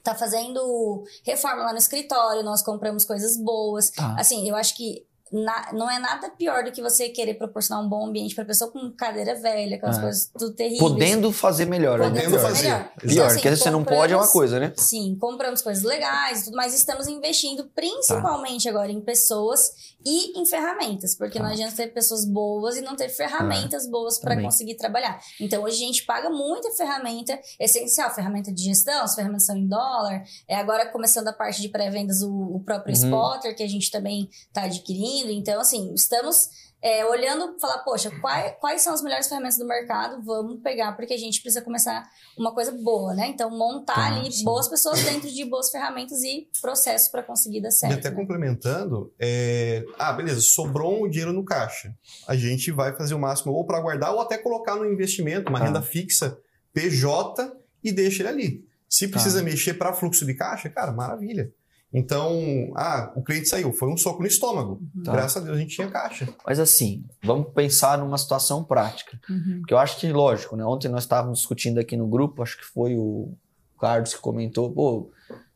[0.03, 3.89] tá fazendo reforma lá no escritório, nós compramos coisas boas.
[3.89, 4.15] Tá.
[4.17, 7.87] Assim, eu acho que na- não é nada pior do que você querer proporcionar um
[7.89, 10.01] bom ambiente pra pessoa com cadeira velha, aquelas Ah.
[10.01, 10.79] coisas tudo terríveis.
[10.81, 11.99] Podendo fazer melhor.
[11.99, 12.05] né?
[12.09, 12.63] Podendo fazer fazer.
[12.63, 12.89] melhor.
[12.99, 14.73] Pior, assim, porque você não pode é uma coisa, né?
[14.77, 19.71] Sim, compramos coisas legais e tudo, mas estamos investindo principalmente agora em pessoas
[20.05, 21.43] e em ferramentas, porque Tá.
[21.43, 25.19] não adianta ter pessoas boas e não ter ferramentas boas para conseguir trabalhar.
[25.39, 29.67] Então hoje a gente paga muita ferramenta essencial, ferramenta de gestão, as ferramentas são em
[29.67, 30.23] dólar.
[30.47, 33.03] É agora começando a parte de pré-vendas o, o próprio Uhum.
[33.03, 35.18] spotter que a gente também está adquirindo.
[35.27, 36.49] Então assim, estamos
[36.81, 40.23] é, olhando, falar, poxa, quais, quais são as melhores ferramentas do mercado?
[40.23, 43.27] Vamos pegar, porque a gente precisa começar uma coisa boa, né?
[43.27, 44.45] Então, montar Tá, ali sim.
[44.45, 47.95] boas pessoas dentro de boas ferramentas e processos para conseguir dar certo.
[47.95, 48.15] E até né?
[48.15, 49.83] complementando, é...
[49.97, 51.93] ah, beleza, sobrou um dinheiro no caixa.
[52.25, 55.59] A gente vai fazer o máximo ou para guardar ou até colocar no investimento, uma
[55.59, 55.65] Tá.
[55.65, 56.37] renda fixa,
[56.73, 57.51] PJ,
[57.83, 58.65] e deixa ele ali.
[58.87, 59.13] Se Tá.
[59.13, 61.51] precisa mexer para fluxo de caixa, cara, maravilha.
[61.91, 64.79] Então, ah, o cliente saiu, foi um soco no estômago.
[65.03, 65.11] Tá.
[65.11, 66.29] Graças a Deus a gente tinha caixa.
[66.45, 69.19] Mas assim, vamos pensar numa situação prática.
[69.27, 69.57] Uhum.
[69.59, 70.63] Porque eu acho que, lógico, né?
[70.63, 73.33] Ontem nós estávamos discutindo aqui no grupo, acho que foi o
[73.79, 75.09] Carlos que comentou, pô,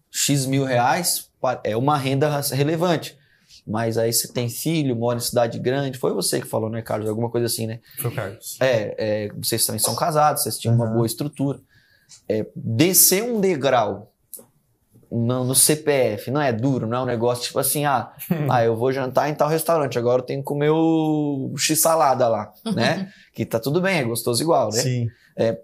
[0.09, 1.29] X mil reais
[1.63, 3.17] é uma renda relevante.
[3.65, 5.97] Mas aí você tem filho, mora em cidade grande.
[5.97, 7.07] Foi você que falou, né, Carlos?
[7.07, 7.79] Alguma coisa assim, né?
[7.97, 8.57] Foi o Carlos.
[8.59, 10.93] É, é, vocês também são casados, vocês tinham uma Aham.
[10.95, 11.59] boa estrutura.
[12.27, 14.12] É, descer um degrau
[15.13, 18.11] no, no CPF não é duro, não é um negócio tipo assim, ah,
[18.49, 22.51] ah, eu vou jantar em tal restaurante, agora eu tenho que comer o x-salada lá,
[22.73, 23.09] né?
[23.33, 24.79] que tá tudo bem, é gostoso igual, né?
[24.79, 25.07] Sim.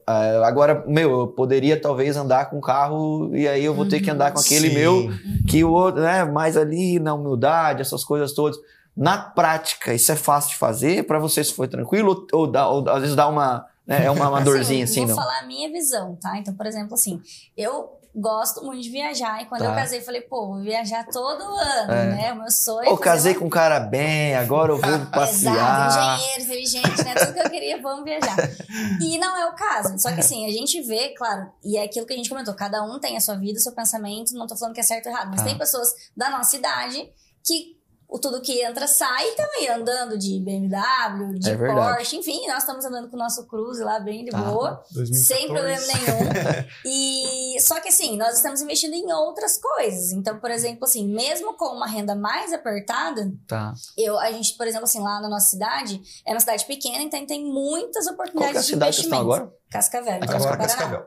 [0.06, 4.00] Ah, agora, meu, eu poderia talvez andar com um carro e aí eu vou ter
[4.00, 4.74] que andar com aquele Sim.
[4.74, 5.10] meu
[5.48, 8.58] que o outro, né, mais ali na humildade, essas coisas todas.
[8.98, 11.06] Na prática, isso é fácil de fazer?
[11.06, 12.26] Para você isso foi tranquilo?
[12.34, 15.10] Ou, ou, dá- ou às vezes dá uma, né, é uma, uma dorzinha assim, vou
[15.10, 15.16] não?
[15.16, 16.38] falar a minha visão, tá?
[16.38, 17.22] Então, por exemplo, assim,
[17.56, 19.42] eu gosto muito de viajar.
[19.42, 19.76] E quando eu Tá.
[19.76, 22.06] casei, falei, pô, vou viajar todo ano, É.
[22.08, 22.34] né?
[22.34, 22.90] O meu sonho.
[22.90, 26.18] Ou é fazer casei uma com um cara bem, agora eu vou Exato, passear.
[26.18, 27.16] engenheiro, inteligente, né?
[27.16, 28.36] Tudo que eu queria, vamos viajar.
[29.02, 29.98] E não é o caso.
[30.00, 32.84] Só que assim, a gente vê, claro, e é aquilo que a gente comentou, cada
[32.84, 35.12] um tem a sua vida, o seu pensamento, não tô falando que é certo ou
[35.12, 35.46] errado, mas Tá.
[35.48, 37.10] tem pessoas da nossa idade
[37.46, 37.79] que
[38.10, 41.56] o tudo que entra sai e aí andando de BMW, de É.
[41.56, 44.42] Porsche, enfim, nós estamos andando com o nosso Cruze lá bem de Tá.
[44.42, 44.84] boa.
[44.92, 45.24] 2014.
[45.26, 46.70] Sem problema nenhum.
[46.86, 50.12] E só que assim, nós estamos investindo em outras coisas.
[50.12, 53.74] Então, por exemplo, assim, mesmo com uma renda mais apertada, Tá.
[53.98, 57.24] eu, a gente, por exemplo, assim, lá na nossa cidade, é uma cidade pequena, então
[57.28, 59.44] tem muitas Qual oportunidades que é a de cidade que estão investimento.
[59.44, 59.60] agora?
[59.70, 60.58] Cascavel, Ah, Cascavel.
[60.58, 61.06] Cascavel.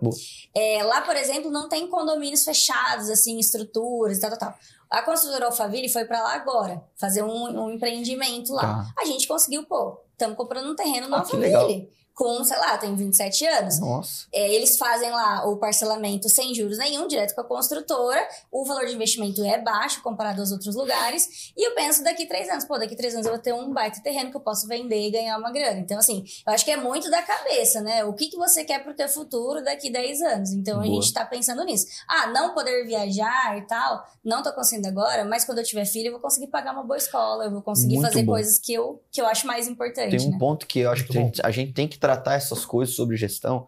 [0.55, 4.55] É, lá, por exemplo, não tem condomínios fechados, assim, estruturas e tal, tal, tal.
[4.92, 8.61] A construtora Alphaville foi pra lá agora, fazer um, um empreendimento lá.
[8.62, 8.87] Tá.
[8.98, 11.20] A gente conseguiu, pô, estamos comprando um terreno no Ah.
[11.20, 11.90] Alphaville.
[12.14, 13.81] Com, sei lá, tem 27 anos.
[13.81, 14.27] Nossa.
[14.33, 18.20] É, eles fazem lá o parcelamento sem juros nenhum, direto com a construtora.
[18.51, 21.53] O valor de investimento é baixo comparado aos outros lugares.
[21.57, 24.01] E eu penso daqui três anos, pô, daqui três anos eu vou ter um baita
[24.03, 25.79] terreno que eu posso vender e ganhar uma grana.
[25.81, 28.05] Então, assim, eu acho que é muito da cabeça, né?
[28.05, 30.53] O que, que você quer pro teu futuro daqui 10 anos?
[30.53, 30.94] Então, a Boa.
[30.94, 31.87] gente tá pensando nisso.
[32.09, 36.09] Ah, não poder viajar e tal, não tô conseguindo agora, mas quando eu tiver filho,
[36.09, 38.33] eu vou conseguir pagar uma boa escola, eu vou conseguir Muito fazer bom.
[38.33, 40.38] coisas que eu, que eu acho mais importante, Tem um né?
[40.38, 42.94] ponto que eu acho Muito que a gente, a gente tem que tratar essas coisas
[42.94, 43.66] sobre gestão,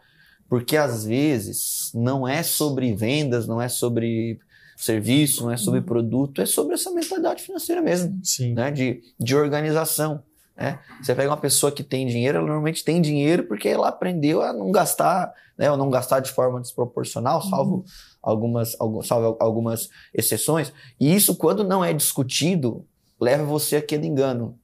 [0.49, 4.39] porque às vezes não é sobre vendas, não é sobre
[4.77, 5.87] serviço, não é sobre Uhum.
[5.87, 8.53] produto, é sobre essa mentalidade financeira mesmo, Sim.
[8.55, 8.71] né?
[8.71, 10.23] De, de organização.
[10.57, 10.79] Né?
[11.03, 14.53] Você pega uma pessoa que tem dinheiro, ela normalmente tem dinheiro porque ela aprendeu a
[14.53, 15.71] não gastar, né?
[15.71, 17.85] Ou não gastar de forma desproporcional, salvo
[18.23, 20.73] algumas, algu- salvo algumas exceções.
[21.01, 22.85] E isso, quando não é discutido,
[23.21, 24.57] leva você àquele engano.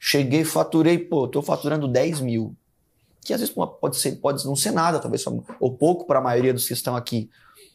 [0.00, 2.54] Cheguei, faturei, pô, tô faturando 10 mil.
[3.28, 6.22] Que às vezes pode, ser, pode não ser nada, talvez, só- ou pouco para a
[6.22, 7.28] maioria dos que estão aqui.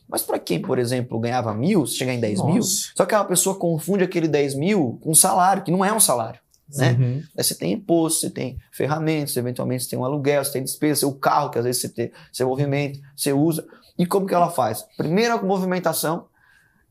[0.09, 2.87] Mas para quem, por exemplo, ganhava mil, se chegar em 10 mil, Nossa.
[2.95, 5.99] só que a pessoa confunde aquele 10 mil com um salário, que não é um
[5.99, 6.39] salário.
[6.75, 6.97] Né?
[6.99, 7.23] Uhum.
[7.37, 11.05] Aí você tem imposto, você tem ferramentas, eventualmente você tem um aluguel, você tem despesa,
[11.05, 13.63] o carro que às vezes você tem, você movimenta, você usa.
[13.95, 14.83] E como que ela faz?
[14.97, 16.25] Primeira movimentação,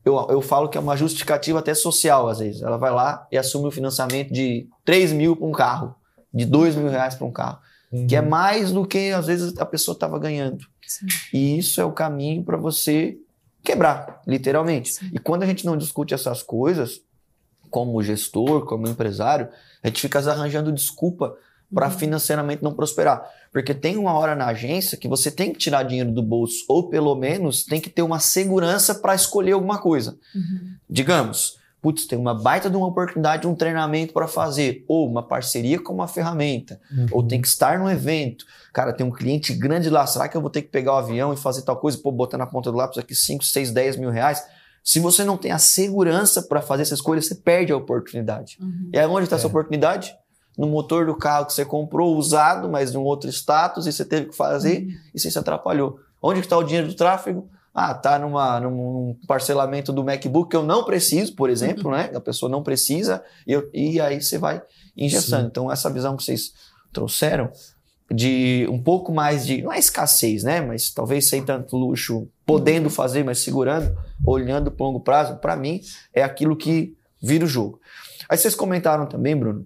[0.05, 2.61] eu, eu falo que é uma justificativa até social, às vezes.
[2.61, 5.95] Ela vai lá e assume o financiamento de 3 mil para um carro,
[6.33, 7.59] de 2 mil reais para um carro,
[8.07, 8.29] que é Uhum.
[8.29, 10.65] mais do que às vezes a pessoa estava ganhando.
[10.85, 11.05] Sim.
[11.33, 13.17] E isso é o caminho para você
[13.63, 14.91] quebrar, literalmente.
[14.93, 15.09] Sim.
[15.13, 17.01] E quando a gente não discute essas coisas,
[17.69, 19.47] como gestor, como empresário,
[19.81, 21.35] a gente fica arranjando desculpa
[21.73, 21.93] para Uhum.
[21.97, 23.23] financeiramente não prosperar.
[23.51, 26.89] Porque tem uma hora na agência que você tem que tirar dinheiro do bolso, ou
[26.89, 30.17] pelo menos tem que ter uma segurança para escolher alguma coisa.
[30.35, 30.75] Uhum.
[30.89, 35.77] Digamos, putz, tem uma baita de uma oportunidade, um treinamento para fazer, ou uma parceria
[35.79, 37.05] com uma ferramenta, Uhum.
[37.11, 38.45] ou tem que estar no evento.
[38.73, 41.33] Cara, tem um cliente grande lá, será que eu vou ter que pegar o avião
[41.33, 41.97] e fazer tal coisa?
[41.97, 44.41] Pô, botar na ponta do lápis aqui 5, 6, 10 mil reais.
[44.81, 48.57] Se você não tem a segurança para fazer essa escolha, você perde a oportunidade.
[48.61, 48.89] Uhum.
[48.93, 49.49] E aí onde está essa É.
[49.49, 50.15] oportunidade?
[50.57, 54.05] No motor do carro que você comprou, usado, mas em um outro status, e você
[54.05, 55.99] teve que fazer, e você se atrapalhou.
[56.21, 57.49] Onde está o dinheiro do tráfego?
[57.73, 62.11] Ah, tá numa, num parcelamento do MacBook que eu não preciso, por exemplo, né?
[62.13, 64.61] A pessoa não precisa, e, eu- e aí você vai
[64.95, 65.41] engessando.
[65.43, 65.47] Sim.
[65.47, 66.53] Então, essa visão que vocês
[66.91, 67.51] trouxeram
[68.13, 70.61] de um pouco mais de, não é escassez, né?
[70.61, 75.81] Mas talvez sem tanto luxo, podendo fazer, mas segurando, olhando para longo prazo, para mim,
[76.13, 77.79] é aquilo que vira o jogo.
[78.29, 79.65] Aí vocês comentaram também, Bruno,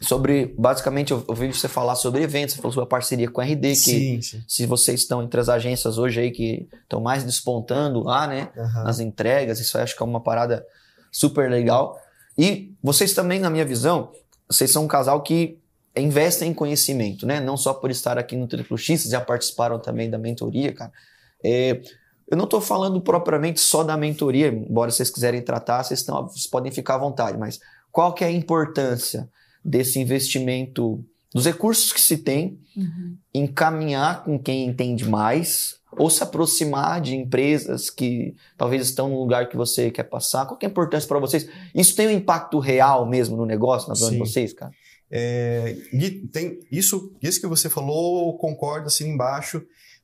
[0.00, 3.44] sobre, basicamente, eu ouvi você falar sobre eventos, você falou sobre a parceria com a
[3.44, 4.42] RD, que Sim, sim.
[4.48, 8.84] se vocês estão entre as agências hoje aí que estão mais despontando lá, né, Aham.
[8.84, 10.64] nas entregas, isso eu acho que é uma parada
[11.12, 11.98] super legal.
[12.38, 14.10] E vocês também, na minha visão,
[14.48, 15.58] vocês são um casal que
[15.96, 17.40] investem em conhecimento, né?
[17.40, 20.92] Não só por estar aqui no Triplo X, vocês já participaram também da mentoria, cara.
[21.44, 21.80] É,
[22.30, 26.46] eu não estou falando propriamente só da mentoria, embora vocês quiserem tratar, vocês, estão- vocês
[26.46, 27.58] podem ficar à vontade, mas
[27.90, 29.28] qual que é a importância
[29.64, 33.16] desse investimento, dos recursos que se tem, Uhum.
[33.34, 39.48] encaminhar com quem entende mais ou se aproximar de empresas que talvez estão no lugar
[39.48, 40.46] que você quer passar?
[40.46, 41.48] Qual que é a importância para vocês?
[41.74, 44.72] Isso tem um impacto real mesmo no negócio, na visão de vocês, cara?
[45.10, 45.76] É,
[46.32, 49.60] tem isso, isso que você falou, concordo assim embaixo.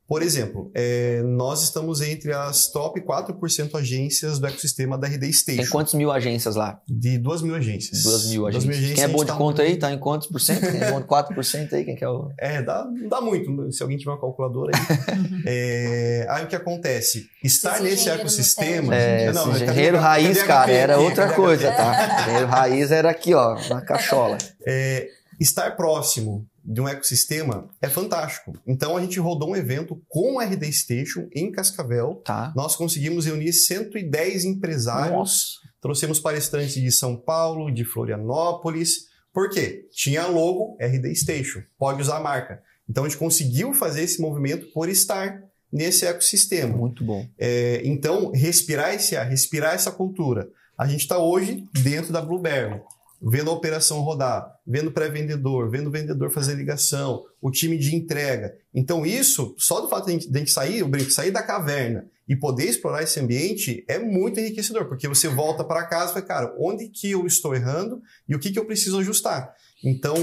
[0.08, 5.32] Por exemplo, é, nós estamos entre as top 4% agências do ecossistema da RD Tem
[5.32, 5.70] Station.
[5.72, 6.80] quantos mil agências lá?
[6.88, 8.04] De 2 mil agências.
[8.04, 8.70] Duas mil agências.
[8.72, 9.76] Quem é agências, bom de gente conta tá- aí?
[9.76, 10.60] Tá em quantos por cento?
[10.70, 11.84] Quem é bom de 4% aí?
[11.84, 12.30] Quem que é o...
[12.38, 15.16] É, dá, não dá muito, se alguém tiver uma calculadora aí.
[15.48, 17.26] É, aí o que acontece?
[17.42, 18.94] Estar Esse nesse ecossistema.
[18.94, 22.22] É, Não, esse cadê- engenheiro raiz, cara, era outra coisa, tá?
[22.22, 24.38] Engenheiro raiz era aqui, ó, na cachola.
[24.66, 25.08] É,
[25.40, 28.52] estar próximo de um ecossistema é fantástico.
[28.66, 32.22] Então a gente rodou um evento com a RD Station em Cascavel.
[32.24, 32.52] Tá.
[32.56, 35.44] Nós conseguimos reunir 110 empresários, Nossa.
[35.80, 39.06] trouxemos palestrantes de São Paulo, de Florianópolis.
[39.32, 39.86] Por quê?
[39.92, 42.60] Tinha logo RD Station, pode usar a marca.
[42.88, 46.76] Então a gente conseguiu fazer esse movimento por estar nesse ecossistema.
[46.76, 47.26] Muito bom.
[47.38, 50.48] É, então, respirar esse ar, respirar essa cultura.
[50.78, 52.80] A gente está hoje dentro da Blueberry,
[53.20, 58.54] vendo a operação rodar, vendo pré-vendedor, vendo o vendedor fazer ligação, o time de entrega.
[58.74, 61.30] Então, isso, só do fato de a gente, de a gente sair, eu brinco, sair
[61.30, 66.10] da caverna e poder explorar esse ambiente é muito enriquecedor, porque você volta para casa
[66.10, 69.54] e fala, cara, onde que eu estou errando e o que, que eu preciso ajustar?
[69.84, 70.16] Então,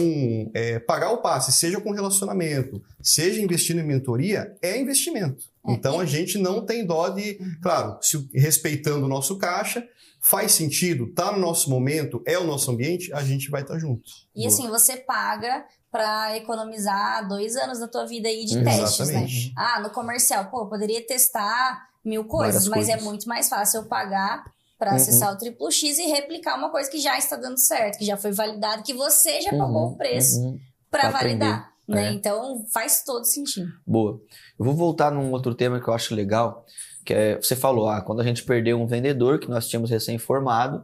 [0.54, 5.44] é, pagar o passe, seja com relacionamento, seja investindo em mentoria, é investimento.
[5.66, 5.74] É.
[5.74, 9.88] Então, a gente não tem dó de, claro, se, respeitando o nosso caixa,
[10.26, 14.04] faz sentido, tá no nosso momento, é o nosso ambiente, a gente vai estar junto.
[14.36, 18.64] E assim, você paga pra economizar dois anos da tua vida aí de Uhum.
[18.64, 19.28] testes, né?
[19.56, 23.02] Ah, no comercial, pô, eu poderia testar mil coisas, Várias mas coisas.
[23.02, 24.44] é muito mais fácil eu pagar
[24.80, 24.96] pra Uhum.
[24.96, 28.18] acessar o Triplo X e replicar uma coisa que já está dando certo, que já
[28.18, 30.60] foi validado, que você já pagou o preço uhum.
[30.90, 32.08] pra Pra validar, né?
[32.08, 32.12] É.
[32.14, 33.72] Então faz todo sentido.
[33.86, 34.20] Boa.
[34.60, 36.66] Eu vou voltar num outro tema que eu acho legal,
[37.04, 40.84] que é, você falou, ah, quando a gente perdeu um vendedor que nós tínhamos recém-formado,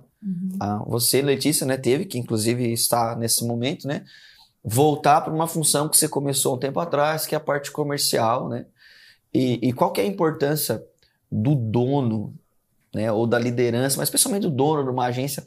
[0.59, 4.03] ah, você, Letícia, né, teve, que inclusive está nesse momento, né,
[4.63, 8.49] voltar para uma função que você começou um tempo atrás, que é a parte comercial,
[8.49, 8.65] né,
[9.33, 10.83] e, e qual que é a importância
[11.31, 12.33] do dono,
[12.93, 15.45] né, ou da liderança, mas especialmente do dono de uma agência,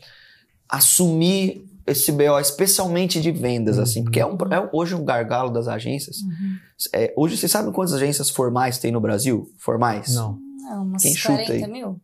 [0.68, 5.66] assumir esse BO, especialmente de vendas, assim, porque é, um, é hoje um gargalo das
[5.66, 6.18] agências.
[6.94, 9.52] É, hoje, vocês sabem quantas agências formais tem no Brasil?
[9.58, 10.14] Formais?
[10.14, 10.38] Não.
[10.62, 11.66] Não, umas Quem chuta 40 aí?
[11.70, 12.00] mil?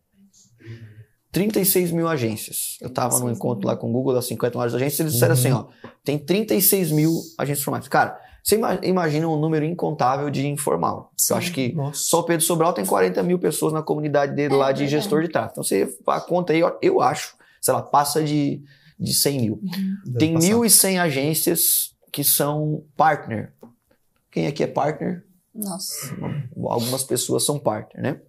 [1.31, 2.77] 36 mil agências.
[2.81, 3.67] Eu estava num 36 encontro mil.
[3.67, 5.39] lá com o Google das 50 maiores agências, eles disseram Uhum.
[5.39, 7.87] assim, ó, tem 36 mil agências formais.
[7.87, 11.11] Cara, você ima- imagina um número incontável de informal.
[11.15, 11.33] Sim.
[11.33, 11.99] Eu acho que Nossa.
[12.01, 14.91] só o Pedro Sobral tem 40 mil pessoas na comunidade dele É lá de verdade.
[15.03, 15.51] gestor de tráfego.
[15.51, 18.63] Então você a conta aí, ó, eu acho, sei lá, passa de,
[18.99, 19.59] de 100 mil.
[20.05, 20.47] Deve Tem passar.
[20.47, 23.53] 1.100 agências que são partner.
[24.31, 25.23] Quem aqui é partner?
[25.63, 26.15] Nossa.
[26.65, 28.19] Algumas pessoas são partner, né?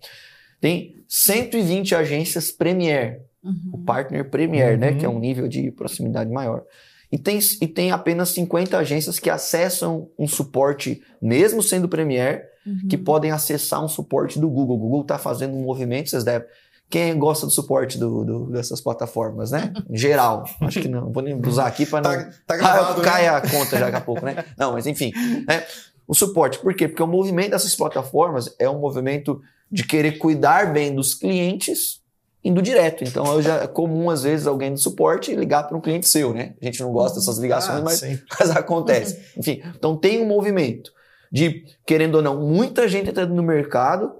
[0.60, 3.84] Tem 120 agências Premier, o Uhum.
[3.84, 4.90] partner Premier, né?
[4.90, 4.98] Uhum.
[4.98, 6.62] Que é um nível de proximidade maior.
[7.10, 12.88] E tem, e tem apenas 50 agências que acessam um suporte, mesmo sendo Premier, Uhum.
[12.88, 14.76] que podem acessar um suporte do Google.
[14.76, 16.46] O Google está fazendo um movimento, vocês devem.
[16.90, 19.72] Quem gosta do suporte do, do- dessas plataformas, né?
[19.88, 20.44] Em geral.
[20.60, 21.10] Acho que não.
[21.10, 22.24] Vou nem usar aqui para não.
[22.24, 23.28] Tá, tá gravado, Ah, cai né?
[23.28, 24.44] a conta já daqui a pouco, né?
[24.58, 25.12] Não, mas enfim.
[25.48, 25.64] né?
[26.10, 26.88] O suporte, por quê?
[26.88, 32.00] Porque o movimento dessas plataformas é um movimento de querer cuidar bem dos clientes
[32.42, 33.04] indo direto.
[33.04, 36.32] Então, eu já, é comum, às vezes, alguém do suporte ligar para um cliente seu,
[36.34, 36.54] né?
[36.60, 38.00] A gente não gosta dessas ligações, Ah, mas,
[38.40, 39.20] mas acontece.
[39.38, 40.90] Enfim, então tem um movimento
[41.30, 44.10] de, querendo ou não, muita gente entrando no mercado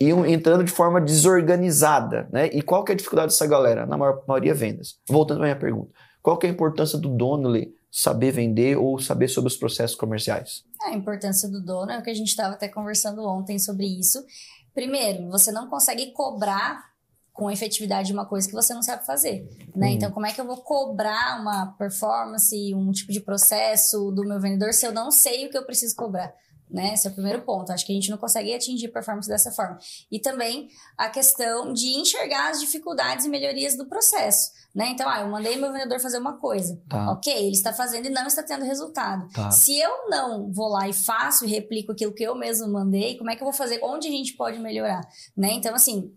[0.00, 2.48] e um- entrando de forma desorganizada, né?
[2.52, 3.86] E qual que é a dificuldade dessa galera?
[3.86, 4.96] Na maior maioria, vendas.
[5.08, 5.90] Voltando para minha pergunta.
[6.22, 9.94] Qual que é a importância do dono Lê, saber vender ou saber sobre os processos
[9.94, 10.64] comerciais?
[10.82, 14.20] A importância do dono é o que a gente estava até conversando ontem sobre isso.
[14.74, 16.92] Primeiro, você não consegue cobrar
[17.32, 19.86] com efetividade uma coisa que você não sabe fazer, né?
[19.86, 19.92] Uhum.
[19.92, 24.40] Então, como é que eu vou cobrar uma performance, um tipo de processo do meu
[24.40, 26.34] vendedor se eu não sei o que eu preciso cobrar?
[26.68, 26.94] Né?
[26.94, 27.70] Esse é o primeiro ponto.
[27.70, 29.78] Acho que a gente não consegue atingir performance dessa forma.
[30.10, 30.68] E também
[30.98, 34.50] a questão de enxergar as dificuldades e melhorias do processo.
[34.74, 34.88] Né?
[34.90, 36.80] Então, ah, eu mandei meu vendedor fazer uma coisa.
[36.88, 37.12] Tá.
[37.12, 39.28] Ok, ele está fazendo e não está tendo resultado.
[39.32, 39.50] Tá.
[39.52, 43.30] Se eu não vou lá e faço e replico aquilo que eu mesmo mandei, como
[43.30, 43.78] é que eu vou fazer?
[43.84, 45.00] Onde a gente pode melhorar?
[45.36, 45.52] Né?
[45.52, 46.12] Então, assim,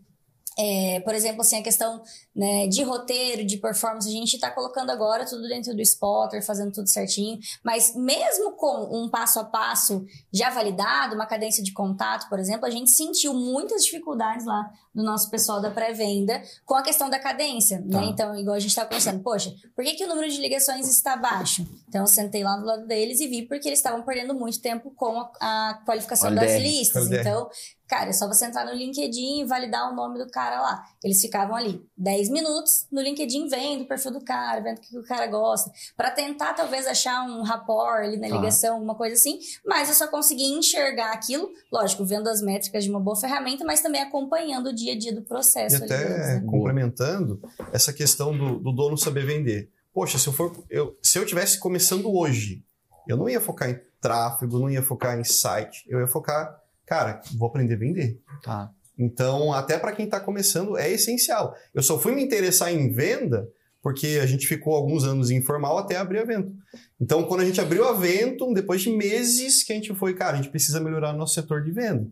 [0.59, 2.01] é, por exemplo, assim, a questão
[2.35, 6.71] né, de roteiro, de performance, a gente está colocando agora tudo dentro do spotter, fazendo
[6.71, 12.27] tudo certinho, mas mesmo com um passo a passo já validado, uma cadência de contato,
[12.29, 16.81] por exemplo, a gente sentiu muitas dificuldades lá do nosso pessoal da pré-venda com a
[16.81, 18.01] questão da cadência, Tá.
[18.01, 18.07] né?
[18.07, 21.15] Então, igual a gente está conversando, poxa, por que, que o número de ligações está
[21.15, 21.67] baixo?
[21.87, 24.89] Então, eu sentei lá do lado deles e vi porque eles estavam perdendo muito tempo
[24.95, 26.63] com a, a qualificação das LDR.
[26.63, 27.03] listas.
[27.05, 27.19] LDR.
[27.21, 27.49] Então,
[27.87, 30.85] Cara, é só você entrar no LinkedIn e validar o nome do cara lá.
[31.03, 34.97] Eles ficavam ali 10 minutos no LinkedIn vendo o perfil do cara, vendo o que
[34.97, 38.35] o cara gosta, Pra tentar talvez achar um rapport ali na Tá.
[38.35, 39.39] ligação, alguma coisa assim.
[39.65, 43.81] Mas eu só consegui enxergar aquilo, lógico, vendo as métricas de uma boa ferramenta, mas
[43.81, 45.77] também acompanhando o dia a dia do E processo.
[45.77, 46.43] ali deles, até né?
[46.45, 49.71] complementando essa questão do, do dono saber vender.
[49.93, 52.63] Poxa, se eu for, eu, se eu tivesse começando hoje,
[53.07, 56.55] eu não ia focar em tráfego, não ia focar em site, eu ia focar,
[56.87, 58.19] cara, vou aprender a vender.
[58.41, 58.71] Tá.
[58.97, 61.55] Então, até para quem está começando, é essencial.
[61.73, 63.47] Eu só fui me interessar em venda
[63.81, 66.55] porque a gente ficou alguns anos informal até abrir a Ventum.
[66.99, 70.33] Então, quando a gente abriu a Ventum, depois de meses que a gente foi, cara,
[70.33, 72.07] a gente precisa melhorar nosso setor de venda.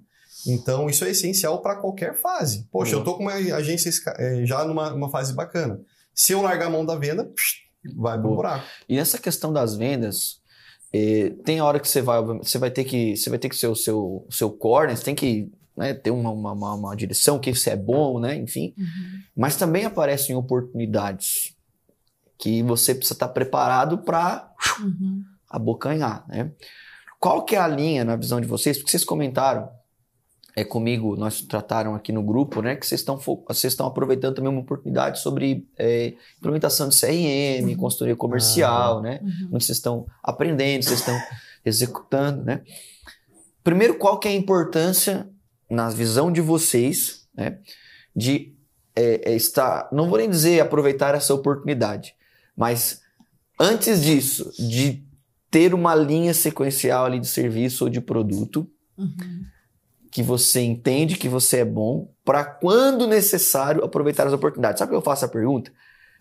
[0.47, 2.67] Então, isso é essencial para qualquer fase.
[2.71, 5.81] Poxa, eu tô com uma agência eh, já numa fase bacana.
[6.13, 7.29] Se eu largar a mão da venda,
[7.95, 8.65] vai pro buraco.
[8.87, 10.39] E essa questão das vendas,
[10.95, 13.67] eh, tem hora que você vai, você vai ter que, você vai ter que ser
[13.67, 14.95] o seu, seu core, né?
[14.95, 18.35] Você tem que né, ter uma, uma, uma, uma direção, que você é bom, né?
[18.35, 18.73] Enfim.
[18.77, 19.19] Uhum.
[19.35, 21.53] Mas também aparecem oportunidades
[22.37, 25.23] que você precisa estar preparado para Uhum.
[25.49, 26.51] abocanhar, né?
[27.19, 28.77] Qual que é a linha na visão de vocês?
[28.77, 29.69] Porque vocês comentaram
[30.55, 32.75] é comigo, nós trataram aqui no grupo, né?
[32.75, 37.75] Que vocês estão vocês estão aproveitando também uma oportunidade sobre é, implementação de CRM, Uhum.
[37.75, 39.19] consultoria comercial, né?
[39.21, 39.49] Uhum.
[39.53, 41.19] Onde vocês estão aprendendo, vocês estão
[41.65, 42.61] executando, né?
[43.63, 45.27] Primeiro, qual que é a importância
[45.69, 47.57] na visão de vocês, né?
[48.15, 48.55] De
[48.95, 52.15] é, é, estar, não vou nem dizer aproveitar essa oportunidade,
[52.55, 53.01] mas
[53.59, 55.03] antes disso, de
[55.51, 59.43] ter uma linha sequencial ali de serviço ou de produto Uhum.
[60.15, 64.79] Que você entende que você é bom, para quando necessário aproveitar as oportunidades.
[64.79, 65.69] Sabe por que eu faço a pergunta?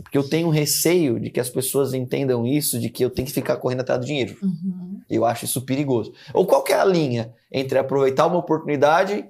[0.02, 3.32] Porque eu tenho receio de que as pessoas entendam isso, de que eu tenho que
[3.32, 4.36] ficar correndo atrás do dinheiro.
[4.42, 5.00] Uhum.
[5.08, 6.12] Eu acho isso perigoso.
[6.32, 9.26] Ou qual é a linha entre aproveitar uma oportunidade,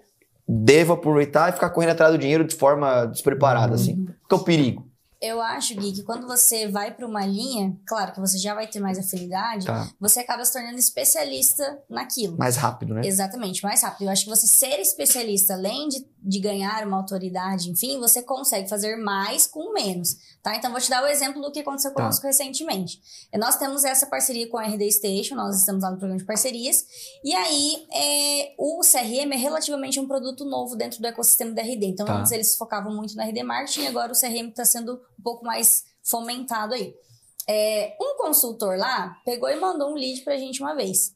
[0.48, 4.06] devo aproveitar e ficar correndo atrás do dinheiro de forma despreparada, assim?
[4.26, 4.88] Qual é o perigo?
[5.26, 8.66] Eu acho, Gui, que quando você vai para uma linha, claro que você já vai
[8.66, 9.88] ter mais afinidade, Tá.
[9.98, 12.36] você acaba se tornando especialista naquilo.
[12.36, 13.02] Mais rápido, né?
[13.04, 14.02] Exatamente, mais rápido.
[14.06, 18.68] Eu acho que você ser especialista, além de, de ganhar uma autoridade, enfim, você consegue
[18.68, 20.54] fazer mais com menos, tá?
[20.56, 22.02] Então, vou te dar o exemplo do que aconteceu Tá.
[22.02, 23.00] conosco recentemente.
[23.38, 26.84] Nós temos essa parceria com a RD Station, nós estamos lá no programa de parcerias,
[27.24, 31.86] e aí é, o CRM é relativamente um produto novo dentro do ecossistema da RD.
[31.86, 32.18] Então, Tá.
[32.18, 35.84] antes eles focavam muito na RD Marketing, agora o CRM está sendo um pouco mais
[36.02, 36.94] fomentado aí.
[37.48, 41.14] É, um consultor lá pegou e mandou um lead pra gente uma vez.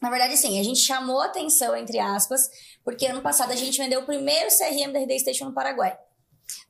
[0.00, 2.48] Na verdade, sim, a gente chamou atenção, entre aspas,
[2.84, 5.98] porque ano passado a gente vendeu o primeiro CRM da RD Station no Paraguai.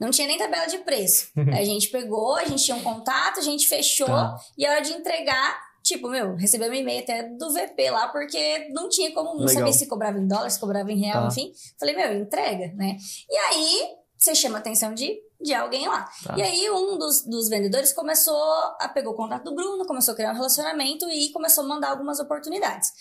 [0.01, 1.31] Não tinha nem tabela de preço.
[1.57, 4.37] a gente pegou, a gente tinha um contato, a gente fechou, Tá.
[4.57, 8.69] e a hora de entregar, tipo, meu, recebemos um e-mail até do VP lá, porque
[8.71, 9.55] não tinha como, não Legal.
[9.55, 11.29] sabia se cobrava em dólar, se cobrava em real, Tá.
[11.29, 11.53] enfim.
[11.79, 12.97] Falei, meu, entrega, né?
[13.31, 16.09] E aí, você chama a atenção de, de alguém lá.
[16.25, 16.37] Tá.
[16.37, 18.37] E aí, um dos, dos vendedores começou
[18.81, 21.91] a pegou o contato do Bruno, começou a criar um relacionamento e começou a mandar
[21.91, 22.93] algumas oportunidades.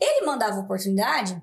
[0.00, 1.40] Ele mandava oportunidade,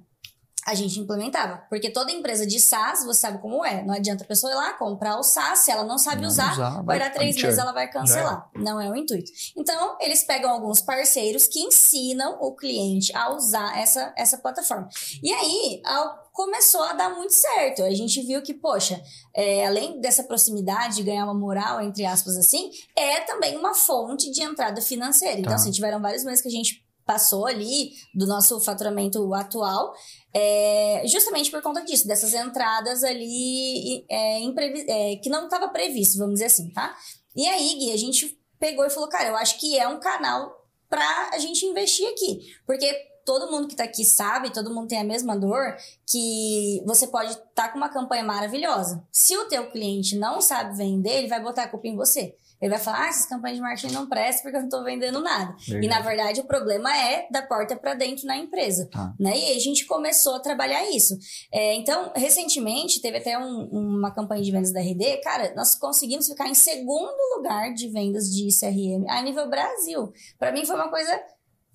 [0.66, 1.64] a gente implementava.
[1.70, 3.84] Porque toda empresa de SaaS, você sabe como é.
[3.84, 6.54] Não adianta a pessoa ir lá comprar o SaaS, se ela não sabe Não usar,
[6.54, 8.50] usar, vai dar três meses, ela vai cancelar.
[8.56, 9.32] Não é o intuito.
[9.58, 14.88] Então, eles pegam alguns parceiros que ensinam o cliente a usar essa, essa plataforma.
[15.22, 17.84] E aí, ao- começou a dar muito certo.
[17.84, 19.00] A gente viu que, poxa,
[19.36, 24.32] é, além dessa proximidade de ganhar uma moral, entre aspas, assim, é também uma fonte
[24.32, 25.40] de entrada financeira.
[25.40, 25.56] Então, Tá.
[25.58, 29.94] assim, tiveram vários meses que a gente passou ali do nosso faturamento atual,
[30.34, 36.36] é, justamente por conta disso, dessas entradas ali é, é, que não estava previsto, vamos
[36.36, 36.96] dizer assim, tá?
[37.36, 40.64] E aí, Gui, a gente pegou e falou, cara, eu acho que é um canal
[40.90, 42.56] pra a gente investir aqui.
[42.66, 42.94] Porque
[43.26, 45.76] todo mundo que tá aqui sabe, todo mundo tem a mesma dor,
[46.08, 49.04] que você pode estar com uma campanha maravilhosa.
[49.12, 52.36] Se o teu cliente não sabe vender, ele vai botar a culpa em você.
[52.64, 55.20] Ele vai falar, ah, essas campanhas de marketing não prestam porque eu não tô vendendo
[55.20, 55.54] nada.
[55.68, 55.86] Verdade.
[55.86, 58.88] E na verdade o problema é da porta para dentro na empresa.
[58.90, 59.14] Tá.
[59.20, 59.38] Né?
[59.38, 61.18] E aí a gente começou a trabalhar isso.
[61.52, 65.18] É, então, recentemente, teve até um- uma campanha de vendas da RD.
[65.18, 70.14] Cara, nós conseguimos ficar em segundo lugar de vendas de CRM a nível Brasil.
[70.40, 71.22] Para mim foi uma coisa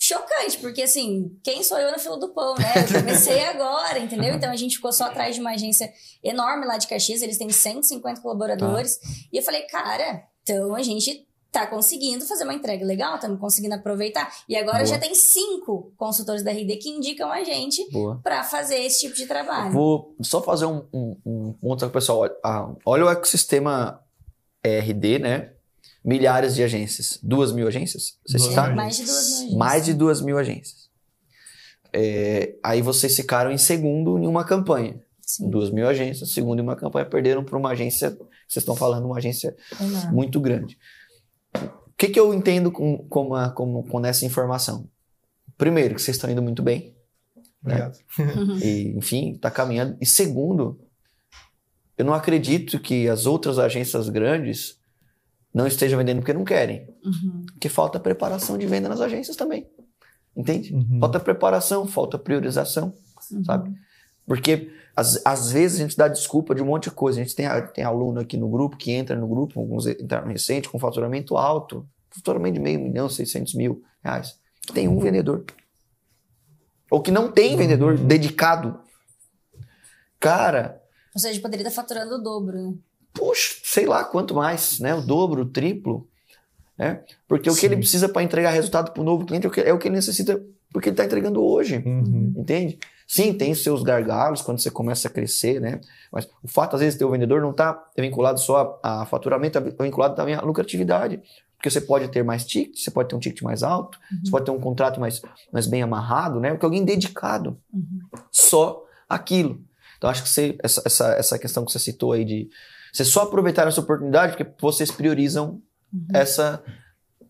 [0.00, 2.72] chocante, porque assim, quem sou eu na fila do pão, né?
[2.88, 4.34] Eu comecei agora, entendeu?
[4.34, 7.50] Então a gente ficou só atrás de uma agência enorme lá de Caxias, eles têm
[7.50, 8.98] 150 colaboradores.
[9.32, 13.74] E eu falei, cara, então a gente tá conseguindo fazer uma entrega legal, estamos conseguindo
[13.74, 14.30] aproveitar.
[14.48, 14.86] E agora Boa.
[14.86, 17.86] já tem cinco consultores da RD que indicam a gente
[18.22, 19.72] para fazer esse tipo de trabalho.
[19.72, 22.20] Vou só fazer um, um, um ponto aqui, pessoal.
[22.20, 24.00] Olha, ah, olha o ecossistema
[24.62, 25.52] RD, né?
[26.04, 27.18] Milhares de agências.
[27.22, 28.18] Duas mil agências?
[28.26, 29.58] Vocês Duas mais de duas mil agências.
[29.58, 30.88] Mais de duas mil agências.
[31.92, 35.00] É, aí vocês ficaram em segundo em uma campanha.
[35.22, 38.16] Sim, Duas mil agências, segundo em uma campanha, perderam para uma agência,
[38.48, 39.54] vocês estão falando, uma agência
[40.12, 40.78] muito grande.
[41.54, 44.88] O que, que eu entendo com, com, a- com, com essa informação?
[45.56, 46.94] Primeiro, que vocês estão indo muito bem.
[47.62, 47.98] Obrigado.
[48.62, 49.96] E, enfim, está caminhando.
[50.00, 50.78] E segundo,
[51.96, 54.78] eu não acredito que as outras agências grandes
[55.52, 56.86] não estejam vendendo porque não querem.
[57.04, 57.44] Uhum.
[57.46, 59.68] Porque falta preparação de venda nas agências também.
[60.36, 60.72] Entende?
[60.72, 61.00] Uhum.
[61.00, 62.94] Falta preparação, falta priorização,
[63.32, 63.42] Uhum.
[63.44, 63.74] sabe?
[64.28, 67.18] Porque às, às vezes a gente dá desculpa de um monte de coisa.
[67.20, 70.68] A gente tem, tem aluno aqui no grupo que entra no grupo, alguns entraram recente,
[70.68, 74.38] com faturamento alto, faturamento de meio milhão, 600 mil reais.
[74.74, 75.44] Tem um vendedor.
[76.90, 78.78] Ou que não tem vendedor dedicado.
[80.20, 80.80] Cara,
[81.14, 82.78] Ou seja, poderia estar faturando o dobro,
[83.12, 84.94] puxa, sei lá quanto mais, né?
[84.94, 86.08] O dobro, o triplo.
[86.76, 87.02] Né?
[87.26, 87.66] Porque o que Sim.
[87.66, 89.88] ele precisa para entregar resultado para o novo cliente é o que- é o que
[89.88, 90.40] ele necessita,
[90.72, 91.82] porque ele está entregando hoje.
[91.84, 92.34] Uhum.
[92.36, 92.78] Entende?
[93.06, 95.80] Sim, tem seus gargalos quando você começa a crescer, né?
[96.12, 99.06] Mas o fato, às vezes, de ter o vendedor não está vinculado só a, a
[99.06, 101.20] faturamento, está vinculado também à lucratividade.
[101.56, 104.44] Porque você pode ter mais ticket, você pode ter um ticket mais alto, você pode
[104.44, 105.20] ter um contrato mais,
[105.52, 106.50] mais bem amarrado, né?
[106.50, 108.00] Porque alguém dedicado Uhum.
[108.30, 109.60] só aquilo.
[109.96, 112.48] Então, acho que você, essa, essa, essa questão que você citou aí de
[112.92, 115.60] você só aproveitar essa oportunidade porque vocês priorizam
[115.92, 116.06] Uhum.
[116.12, 116.62] essa,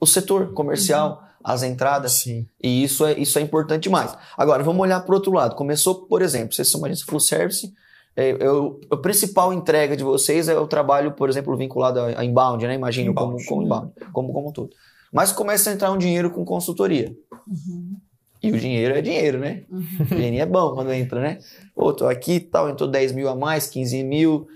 [0.01, 2.13] o setor comercial, as entradas.
[2.21, 2.47] Sim.
[2.63, 4.17] E isso é, isso é importante demais.
[4.37, 5.55] Agora, vamos olhar para o outro lado.
[5.55, 7.73] Começou, por exemplo, vocês são uma agência full service.
[8.17, 12.67] É, eu- a principal entrega de vocês é o trabalho, por exemplo, vinculado a, inbound,
[12.67, 12.75] né?
[12.75, 13.45] Imagino Inbound.
[13.45, 14.71] como, como inbound, como, como um todo.
[15.13, 17.15] Mas começa a entrar um dinheiro com consultoria.
[17.47, 17.97] Uhum.
[18.43, 19.65] E o dinheiro é dinheiro, né?
[19.71, 19.85] Uhum.
[20.01, 21.39] O dinheirinho é bom quando entra, né?
[21.75, 24.47] Pô, tô aqui e tal, entrou 10 mil a mais, 15 mil.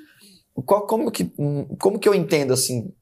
[0.66, 2.92] Qual- como, que, hum, como que eu entendo assim?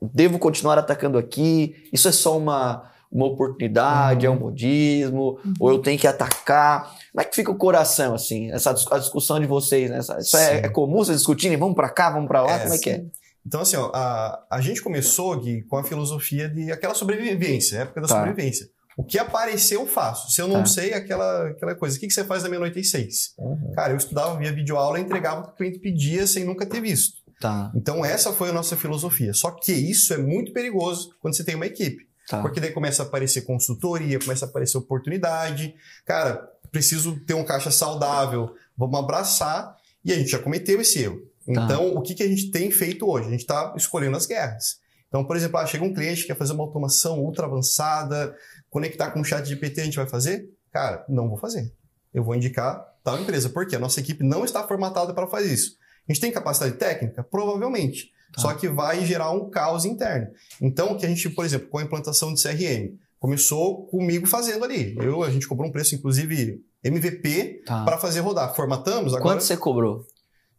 [0.00, 1.74] Devo continuar atacando aqui?
[1.92, 5.38] Isso é só uma, uma oportunidade, é um modismo?
[5.60, 6.82] Ou eu tenho que atacar?
[7.12, 8.50] Como é que fica o coração, assim?
[8.50, 9.98] Essa a discussão de vocês, né?
[9.98, 10.66] Essa- Isso é, Sim.
[10.66, 11.56] é comum vocês discutirem?
[11.56, 12.52] Vamos pra cá, vamos pra lá?
[12.56, 13.04] É, como é que é?
[13.46, 18.00] Então, assim, ó, a, a gente começou, Gui, com a filosofia de aquela sobrevivência, época
[18.00, 18.14] da Tá.
[18.16, 18.68] sobrevivência.
[18.96, 20.30] O que aparecer, eu faço.
[20.30, 20.66] Se eu não Tá.
[20.66, 21.96] sei, aquela, aquela coisa.
[21.96, 23.34] O que, que você faz da meia-noite e seis?
[23.74, 26.80] Cara, eu estudava via videoaula e entregava o que o cliente pedia sem nunca ter
[26.80, 27.22] visto.
[27.40, 29.34] Tá, Então, essa foi a nossa filosofia.
[29.34, 32.06] Só que isso é muito perigoso quando você tem uma equipe.
[32.28, 32.42] Tá.
[32.42, 35.74] Porque daí começa a aparecer consultoria, começa a aparecer oportunidade.
[36.04, 39.76] Cara, preciso ter um caixa saudável, vamos abraçar.
[40.04, 41.20] E a gente já cometeu esse erro.
[41.46, 41.64] Tá.
[41.64, 43.28] Então, o que, que a gente tem feito hoje?
[43.28, 44.78] A gente está escolhendo as guerras.
[45.08, 48.36] Então, por exemplo, ah, chega um cliente que quer fazer uma automação ultra avançada,
[48.68, 50.50] conectar com o chat GPT, a gente vai fazer?
[50.72, 51.72] Cara, não vou fazer.
[52.12, 53.48] Eu vou indicar tal empresa.
[53.48, 53.76] Por quê?
[53.76, 55.76] A nossa equipe não está formatada para fazer isso.
[56.08, 57.22] A gente tem capacidade técnica?
[57.22, 58.10] Provavelmente.
[58.34, 58.42] Tá.
[58.42, 60.28] Só que vai gerar um caos interno.
[60.60, 64.64] Então, o que a gente, por exemplo, com a implantação de CRM, começou comigo fazendo
[64.64, 64.94] ali.
[64.98, 67.84] Eu, a gente cobrou um preço, inclusive, MVP tá.
[67.84, 68.54] para fazer rodar.
[68.54, 70.04] Formatamos agora Quanto você cobrou?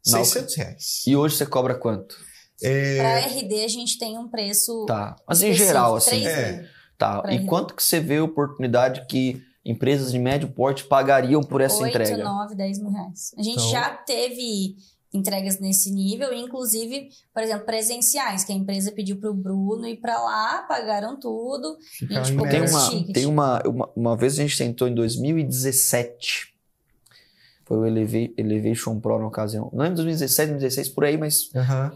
[0.07, 1.03] na 600 reais.
[1.07, 2.15] E hoje você cobra quanto?
[2.63, 4.86] É, Pra RD, a gente tem um preço.
[4.86, 5.15] Tá.
[5.28, 6.26] Mas em geral, assim.
[6.26, 6.65] É.
[6.97, 7.21] Tá.
[7.21, 7.47] Pra E RD.
[7.47, 11.89] quanto que você vê a oportunidade que empresas de médio porte pagariam por essa 8,
[11.89, 12.23] entrega?
[12.23, 13.34] 9, 10 mil reais.
[13.38, 14.76] A gente Então- já teve
[15.16, 20.20] entregas nesse nível, inclusive, por exemplo, presenciais, que a empresa pediu pro Bruno ir pra
[20.22, 21.78] lá, pagaram tudo.
[22.01, 22.07] em
[22.38, 23.13] como Tem uma, ticket.
[23.13, 26.53] tem uma, uma, uma vez a gente tentou em 2017.
[27.66, 29.70] Foi o Eleva- Elevation Pro na ocasião.
[29.74, 31.91] Não é em 2017, 2016, por aí, mas Aham.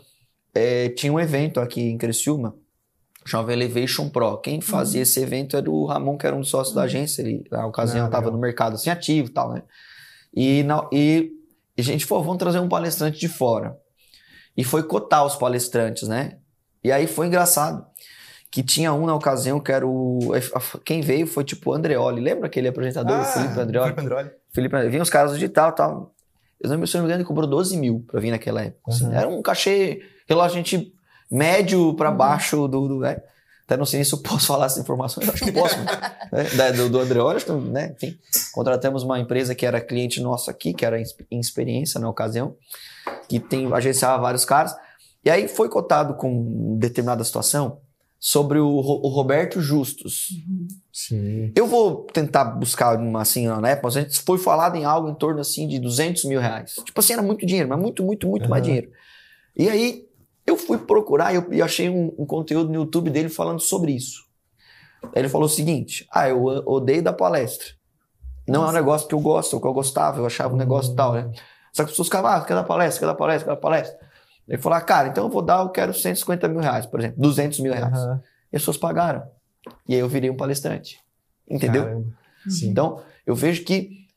[0.55, 2.55] é, tinha um evento aqui em Criciúma,
[3.25, 4.37] chamava Elevation Pro.
[4.39, 7.21] Quem fazia esse evento era o Ramon, que era um dos sócios da agência.
[7.21, 8.33] Ele, na ocasião, Ah, estava legal.
[8.33, 9.61] no mercado assim, ativo e tal, né?
[10.35, 11.31] E, na, e,
[11.79, 13.77] e a gente falou, vamos trazer um palestrante de fora.
[14.55, 16.37] E foi cotar os palestrantes, né?
[16.83, 17.85] E aí foi engraçado.
[18.51, 20.19] Que tinha um na ocasião que era o.
[20.83, 22.19] Quem veio foi tipo o Andreoli.
[22.19, 23.91] Lembra aquele apresentador, o Felipe Andreoli?
[23.91, 24.31] Ah, Felipe Andreoli.
[24.51, 26.15] Felipe, vinha os caras do digital e tal.
[26.59, 28.91] Eu não me engano, ele cobrou 12 mil pra vir naquela época.
[28.91, 29.05] assim.
[29.05, 29.13] Uhum.
[29.13, 30.01] Era um cachê,
[30.51, 30.93] gente
[31.31, 33.21] médio para baixo do, do né?
[33.69, 35.75] Até não sei se eu posso falar essa informação, eu acho que posso.
[36.57, 36.71] né?
[36.71, 37.93] Do, do André, que, né?
[37.95, 38.17] Enfim,
[38.51, 40.99] contratamos uma empresa que era cliente nossa aqui, que era
[41.29, 42.55] em experiência na ocasião,
[43.27, 44.75] que tem, agenciava vários caras.
[45.23, 47.79] E aí foi cotado com determinada situação
[48.19, 50.29] sobre o, o Roberto Justus.
[50.91, 51.51] Sim.
[51.55, 55.09] Eu vou tentar buscar uma assim na época, mas a gente foi falado em algo
[55.09, 56.73] em torno assim de 200 mil reais.
[56.83, 58.67] Tipo assim, era muito dinheiro, mas muito, muito, muito mais Aham.
[58.67, 58.91] dinheiro.
[59.55, 60.08] E aí
[60.45, 63.91] eu fui procurar e eu, e achei um, um conteúdo no YouTube dele falando sobre
[63.91, 64.25] isso.
[65.03, 67.67] Aí ele falou o seguinte: Ah, eu odeio da palestra.
[68.47, 68.73] Não é um Nossa.
[68.73, 71.31] negócio que eu gosto, o que eu gostava, eu achava um negócio tal, né?
[71.71, 73.99] Só que as pessoas ficavam, ah, quer dar palestra, quer dar palestra, quer dar palestra.
[74.47, 77.21] Ele falou, ah, cara, então eu vou dar, eu quero 150 mil reais, por exemplo,
[77.21, 77.93] 200 mil reais.
[77.93, 78.23] Aham.
[78.51, 79.23] E as pessoas pagaram.
[79.87, 80.99] E aí eu virei um palestrante.
[81.47, 82.05] Entendeu?
[82.63, 84.07] Então, eu vejo que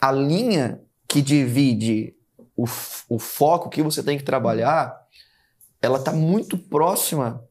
[0.00, 2.14] a linha que divide
[2.56, 2.64] o,
[3.08, 5.06] o foco que você tem que trabalhar,
[5.80, 7.42] ela está muito próxima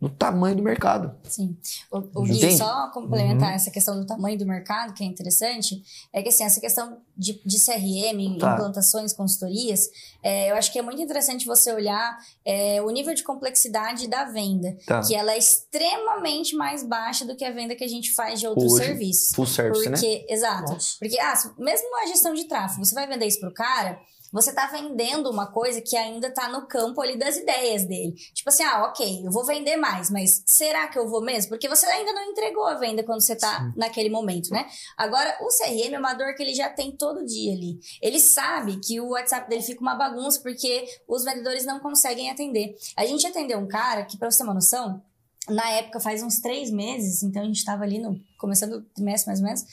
[0.00, 1.16] do tamanho do mercado.
[1.24, 1.56] Sim.
[1.90, 3.54] O, o Gui, só complementar Uhum.
[3.54, 5.82] essa questão do tamanho do mercado, que é interessante,
[6.12, 8.52] é que assim, essa questão de, de CRM, Tá.
[8.54, 9.88] implantações, consultorias,
[10.22, 14.24] é, eu acho que é muito interessante você olhar é, o nível de complexidade da
[14.26, 15.00] venda, Tá.
[15.00, 18.46] que ela é extremamente mais baixa do que a venda que a gente faz de
[18.46, 19.34] outros Hoje, serviços.
[19.34, 19.92] Full service, né?
[19.92, 20.72] Porque, exato.
[20.72, 20.96] Nossa.
[20.98, 23.98] Porque, ah, mesmo a gestão de tráfego, você vai vender isso pro cara,
[24.34, 28.12] você tá vendendo uma coisa que ainda tá no campo ali das ideias dele.
[28.34, 31.50] Tipo assim, ah, ok, eu vou vender mais, mas será que eu vou mesmo?
[31.50, 34.66] Porque você ainda não entregou a venda quando você tá naquele momento, né?
[34.96, 37.78] Agora, o CRM é uma dor que ele já tem todo dia ali.
[38.02, 42.74] Ele sabe que o WhatsApp dele fica uma bagunça porque os vendedores não conseguem atender.
[42.96, 45.00] A gente atendeu um cara que, pra você ter uma noção,
[45.48, 49.28] na época, faz uns três meses, então a gente estava ali no começando o trimestre
[49.28, 49.64] mais ou menos,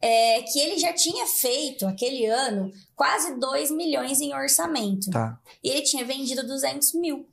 [0.00, 5.10] é, que ele já tinha feito aquele ano quase 2 milhões em orçamento.
[5.10, 5.38] Tá.
[5.62, 7.28] E ele tinha vendido 200 mil.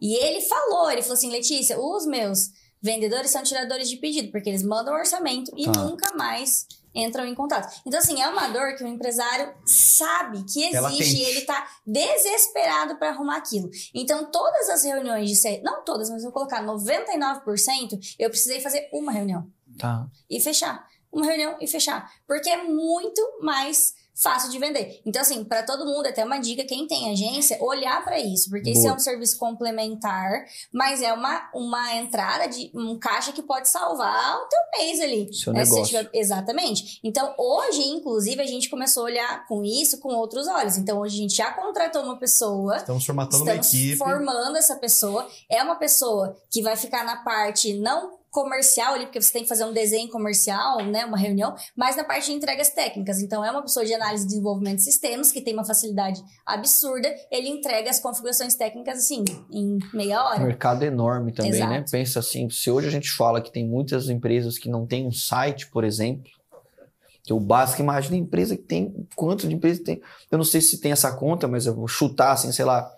[0.00, 4.48] E ele falou, ele falou assim, Letícia, os meus vendedores são tiradores de pedido, porque
[4.48, 5.84] eles mandam orçamento e Tá.
[5.84, 7.72] nunca mais entram em contato.
[7.86, 12.96] Então, assim, é uma dor que o empresário sabe que existe e ele tá desesperado
[12.96, 13.70] para arrumar aquilo.
[13.94, 18.60] Então, todas as reuniões de CRM, não todas, mas eu vou colocar 99%, eu precisei
[18.60, 20.06] fazer uma reunião Tá.
[20.28, 20.86] e fechar.
[21.12, 22.10] Uma reunião e fechar.
[22.26, 25.00] Porque é muito mais fácil de vender.
[25.06, 28.50] Então, assim, para todo mundo, até uma dica, quem tem agência, olhar para isso.
[28.50, 28.96] Porque isso é Boa.
[28.96, 34.46] um serviço complementar, mas é uma, uma entrada de um caixa que pode salvar o
[34.48, 35.32] teu mês ali.
[35.34, 35.64] Seu né?
[35.64, 35.84] Negócio.
[35.86, 37.00] tiver- Exatamente.
[37.02, 40.76] Então, hoje, inclusive, a gente começou a olhar com isso com outros olhos.
[40.76, 43.96] Então, hoje a gente já contratou uma pessoa Estamos formatando uma Estamos equipe.
[43.96, 45.26] formando essa pessoa.
[45.50, 49.48] É uma pessoa que vai ficar na parte não comercial ali, porque você tem que
[49.48, 53.20] fazer um desenho comercial, né, uma reunião, mas na parte de entregas técnicas.
[53.20, 57.14] Então é uma pessoa de análise e desenvolvimento de sistemas que tem uma facilidade absurda,
[57.30, 59.22] ele entrega as configurações técnicas assim
[59.52, 60.40] em meia O hora.
[60.40, 61.76] mercado é enorme também, né?
[61.76, 61.90] Exato.
[61.90, 65.12] Pensa assim, se hoje a gente fala que tem muitas empresas que não têm um
[65.12, 66.30] site, por exemplo,
[67.22, 70.62] que o básico, imagina a empresa que tem, quanto de empresas tem, eu não sei
[70.62, 72.90] se tem essa conta, mas eu vou chutar assim, sei lá,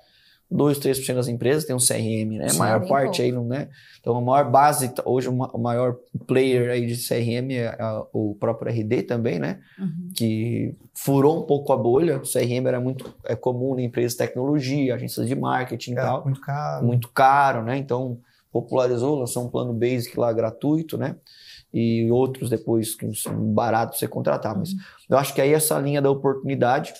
[0.54, 2.44] 2, 3% das empresas tem um CRM, né?
[2.46, 3.22] A Sim, maior bem parte pouco.
[3.22, 3.68] aí, não né?
[4.00, 5.96] Então a maior base, hoje o ma- o maior
[6.26, 9.60] player aí de CRM é a- o próprio RD também, né?
[9.78, 10.10] Uhum.
[10.14, 12.18] que furou um pouco a bolha.
[12.18, 16.02] O CRM era muito é comum em empresas de tecnologia, agências de marketing e É,
[16.02, 16.86] tal muito caro.
[16.86, 17.76] muito caro, né?
[17.76, 18.18] Então
[18.52, 21.16] popularizou, lançou um plano basic lá gratuito, né?
[21.72, 24.56] E outros depois que são baratos pra você contratar.
[24.56, 24.70] Mas
[25.10, 26.94] eu acho que aí essa linha da oportunidade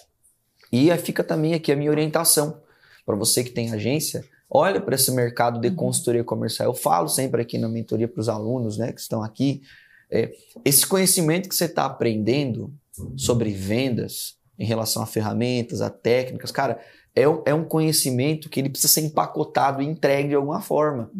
[0.73, 2.64] e aí fica também aqui a minha orientação
[3.05, 4.25] para você que tem agência.
[4.51, 6.69] Olha para esse mercado de consultoria comercial.
[6.69, 9.63] Eu falo sempre aqui na mentoria para os alunos, né, que estão aqui,
[10.11, 10.33] é,
[10.65, 12.73] esse conhecimento que você está aprendendo
[13.17, 16.79] sobre vendas em relação a ferramentas, a técnicas, cara,
[17.17, 21.11] é, um- é um conhecimento que ele precisa ser empacotado e entregue de alguma forma.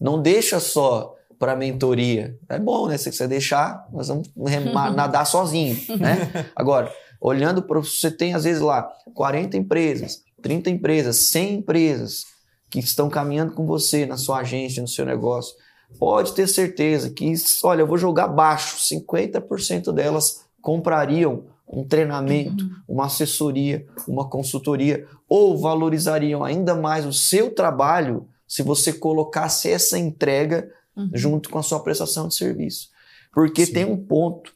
[0.00, 2.36] Não deixa só para mentoria.
[2.48, 2.96] É bom, né?
[2.96, 4.28] Se você deixar, nós vamos
[4.96, 6.46] nadar sozinho, né?
[6.56, 12.24] Agora, olhando para você tem às vezes lá 40 empresas, 30 empresas, 100 empresas
[12.70, 15.54] que estão caminhando com você na sua agência, no seu negócio.
[15.98, 17.32] Pode ter certeza que,
[17.64, 25.56] olha, eu vou jogar baixo, 50% delas comprariam um treinamento, uma assessoria, uma consultoria, ou
[25.58, 31.10] valorizariam ainda mais o seu trabalho se você colocasse essa entrega Uhum.
[31.14, 32.90] junto com a sua prestação de serviço.
[33.32, 33.72] Porque Sim.
[33.72, 34.54] tem um ponto,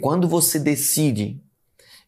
[0.00, 1.40] quando você decide,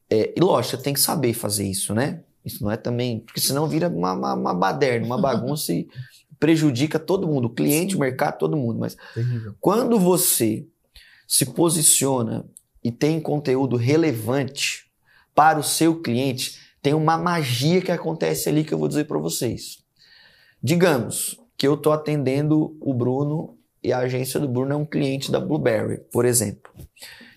[0.08, 2.22] é, e lógico, você tem que saber fazer isso, né?
[2.44, 5.88] Isso não é também, porque senão vira uma, uma, uma baderna, uma bagunça e
[6.38, 8.80] prejudica todo mundo, o cliente, o mercado, todo mundo.
[8.80, 9.54] Mas Terrível.
[9.60, 10.66] quando você
[11.26, 12.44] se posiciona
[12.82, 14.90] e tem conteúdo relevante
[15.34, 19.18] para o seu cliente, tem uma magia que acontece ali que eu vou dizer para
[19.18, 19.78] vocês.
[20.60, 25.30] Digamos que eu estou atendendo o Bruno e a agência do Bruno é um cliente
[25.30, 26.72] da Blueberry, por exemplo.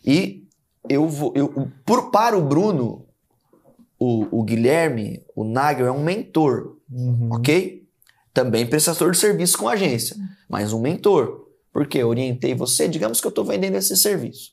[0.03, 0.47] E
[0.89, 1.31] eu vou.
[1.35, 3.05] Eu, por, para o Bruno,
[4.05, 7.29] o, o Guilherme, o Nagel é um mentor, Uhum.
[7.31, 7.83] ok?
[8.33, 10.15] Também prestador de serviço com agência,
[10.47, 11.45] mas um mentor.
[11.73, 14.51] Porque eu orientei você, digamos que eu estou vendendo esse serviço.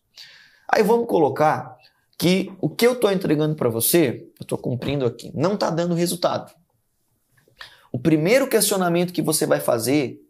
[0.68, 1.76] Aí vamos colocar
[2.18, 5.94] que o que eu estou entregando para você, eu estou cumprindo aqui, não está dando
[5.94, 6.52] resultado.
[7.92, 10.20] O primeiro questionamento que você vai fazer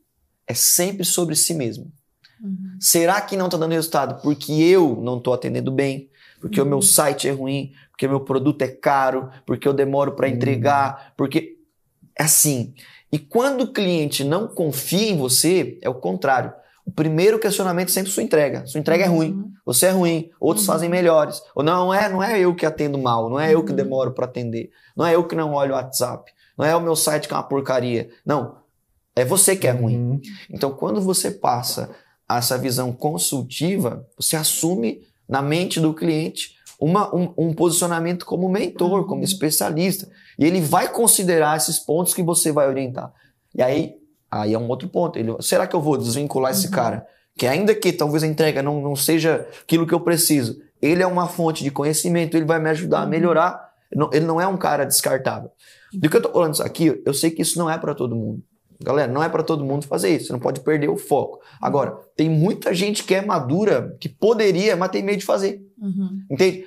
[0.47, 1.91] é sempre sobre si mesmo.
[2.43, 2.77] Uhum.
[2.81, 6.11] Será que não está dando resultado porque eu não estou atendendo bem?
[6.41, 7.73] Porque o meu site é ruim?
[7.93, 9.31] Porque meu produto é caro?
[9.47, 11.13] Porque eu demoro para entregar?
[11.17, 11.57] Porque
[12.19, 12.75] é assim.
[13.13, 16.53] E quando o cliente não confia em você, é o contrário.
[16.85, 18.67] O primeiro questionamento é sempre sua entrega.
[18.67, 19.33] Sua entrega é ruim.
[19.35, 19.53] Uhum.
[19.65, 20.31] Você é ruim.
[20.41, 20.73] Outros Uhum.
[20.75, 21.41] fazem melhores.
[21.55, 23.31] Ou não é, não é eu que atendo mal.
[23.31, 23.77] Não é eu que Uhum.
[23.77, 24.71] demoro para atender.
[24.97, 26.33] Não é eu que não olho o WhatsApp.
[26.59, 28.11] Não é o meu site que é uma porcaria.
[28.27, 28.57] Não.
[29.15, 29.97] É você que é ruim.
[29.97, 30.21] Uhum.
[30.51, 31.91] Então, quando você passa
[32.29, 39.01] essa visão consultiva, você assume na mente do cliente uma- um, um posicionamento como mentor,
[39.03, 39.07] Uhum.
[39.07, 40.09] como especialista.
[40.39, 43.13] E ele vai considerar esses pontos que você vai orientar.
[43.55, 43.95] E aí,
[44.31, 45.19] aí é um outro ponto.
[45.19, 46.73] Ele, será que eu vou desvincular esse Uhum.
[46.73, 47.07] cara?
[47.39, 51.07] Que ainda que talvez a entrega não, não seja aquilo que eu preciso, ele é
[51.07, 53.09] uma fonte de conhecimento, ele vai me ajudar a Uhum.
[53.11, 53.71] melhorar.
[54.13, 55.51] Ele não é um cara descartável.
[55.93, 58.43] Do que eu tô falando aqui, eu sei que isso não é para todo mundo.
[58.83, 60.27] Galera, não é para todo mundo fazer isso.
[60.27, 61.41] Você não pode perder o foco.
[61.61, 65.65] Agora, tem muita gente que é madura, que poderia, mas tem medo de fazer.
[65.81, 66.25] Uhum.
[66.31, 66.67] Entende?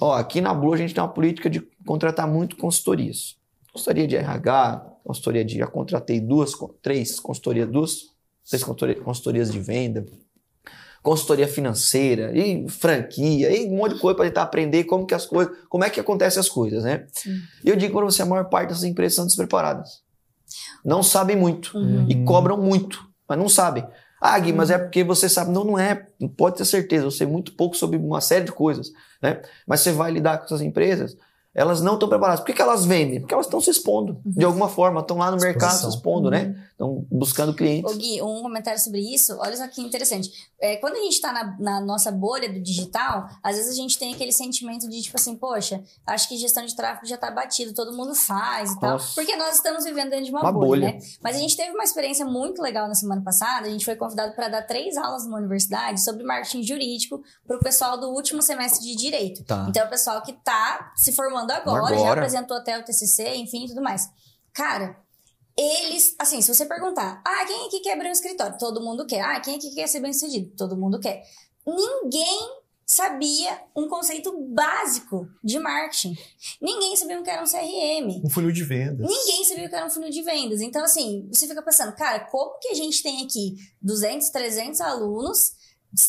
[0.00, 3.36] Ó, aqui na Blue a gente tem uma política de contratar muito consultorias.
[3.72, 5.58] Consultoria de RH, consultoria de.
[5.58, 6.52] Já contratei duas,
[6.82, 7.96] três consultorias, duas,
[8.48, 10.04] três consultoria- consultorias de venda,
[11.02, 15.26] consultoria financeira, e franquia, e um monte de coisa para tentar aprender como que as
[15.26, 17.06] coisas, como é que acontecem as coisas, né?
[17.12, 17.40] Sim.
[17.62, 20.02] E eu digo para você, a maior parte das empresas são despreparadas.
[20.84, 22.06] Não sabem muito Uhum.
[22.08, 23.86] e cobram muito, mas não sabem.
[24.20, 25.50] Ah, Gui, mas é porque você sabe.
[25.50, 26.06] Não, não é.
[26.36, 27.04] Pode ter certeza.
[27.04, 28.90] Eu sei muito pouco sobre uma série de coisas,
[29.22, 29.42] né?
[29.66, 31.14] Mas você vai lidar com essas empresas,
[31.54, 32.40] elas não estão preparadas.
[32.40, 33.20] Por que, que elas vendem?
[33.20, 34.20] Porque elas estão se expondo.
[34.24, 35.90] De alguma forma, estão lá no mercado se Exposição.
[35.90, 36.44] expondo, né?
[36.46, 36.64] Uhum.
[36.72, 37.92] Estão buscando clientes.
[37.92, 40.50] Ô Gui, um comentário sobre isso, olha só que interessante.
[40.60, 43.96] É, quando a gente tá na, na nossa bolha do digital, às vezes a gente
[43.96, 47.72] tem aquele sentimento de tipo assim, poxa, acho que gestão de tráfego já tá batido,
[47.72, 48.92] todo mundo faz e tal.
[48.94, 49.14] Nossa.
[49.14, 50.86] Porque nós estamos vivendo dentro de uma, Uma bolha, bolha.
[50.94, 50.98] né?
[51.22, 53.68] Mas a gente teve uma experiência muito legal na semana passada.
[53.68, 57.60] A gente foi convidado para dar três aulas numa universidade sobre marketing jurídico para o
[57.60, 59.44] pessoal do último semestre de direito.
[59.44, 59.66] Tá.
[59.68, 62.20] Então, é o pessoal que tá se formando agora, já Agora.
[62.20, 64.08] apresentou até o TCC, enfim, e tudo mais.
[64.52, 64.96] Cara,
[65.56, 68.58] eles, assim, se você perguntar, ah, quem aqui quer abrir um escritório?
[68.58, 69.20] Todo mundo quer.
[69.20, 70.52] Ah, quem aqui quer ser bem sucedido?
[70.56, 71.22] Todo mundo quer.
[71.66, 76.14] Ninguém sabia um conceito básico de marketing.
[76.60, 78.22] Ninguém sabia o que era um CRM.
[78.24, 79.08] Um funil de vendas.
[79.08, 80.60] Ninguém sabia o que era um funil de vendas.
[80.60, 85.52] Então, assim, você fica pensando, cara, como que a gente tem aqui 200, 300 alunos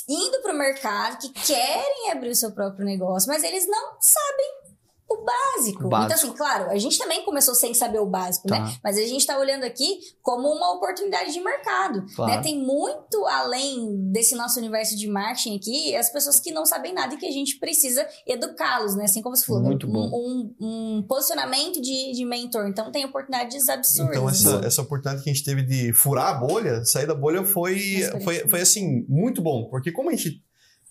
[0.09, 4.64] indo pro mercado que querem abrir o seu próprio negócio, mas eles não sabem
[5.07, 5.85] o básico.
[5.85, 6.13] O básico.
[6.13, 8.57] Então, assim, claro, a gente também começou sem saber o básico, né?
[8.59, 8.73] Tá.
[8.83, 12.03] Mas a gente tá olhando aqui como uma oportunidade de mercado.
[12.15, 12.31] Claro.
[12.31, 12.41] Né?
[12.41, 17.13] Tem muito além desse nosso universo de marketing aqui, as pessoas que não sabem nada
[17.13, 19.05] e que a gente precisa educá-los, né?
[19.05, 19.69] Assim como você falou, né?
[19.69, 20.09] Muito bom.
[20.11, 22.67] Um, um- um posicionamento de, de mentor.
[22.67, 24.15] Então tem oportunidades absurdas.
[24.15, 27.43] Então, essa, essa oportunidade que a gente teve de furar a bolha, sair da bolha,
[27.43, 29.69] foi, foi, foi assim, muito bom.
[29.69, 30.41] Porque como a gente,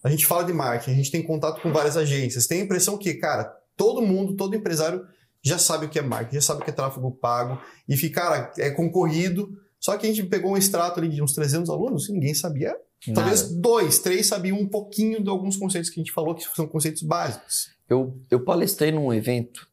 [0.04, 2.96] a gente fala de marketing, a gente tem contato com várias agências, tem a impressão
[2.96, 5.04] que, cara, todo mundo, todo empresário
[5.42, 8.22] já sabe o que é marketing, já sabe o que é tráfego pago, e fica,
[8.22, 9.50] cara, é concorrido.
[9.78, 12.74] Só que a gente pegou um extrato ali de uns 300 alunos e ninguém sabia.
[13.14, 13.60] Talvez Nada.
[13.60, 17.02] dois, três sabiam um pouquinho de alguns conceitos que a gente falou, que são conceitos
[17.02, 17.68] básicos.
[17.86, 19.68] Eu, eu palestrei num evento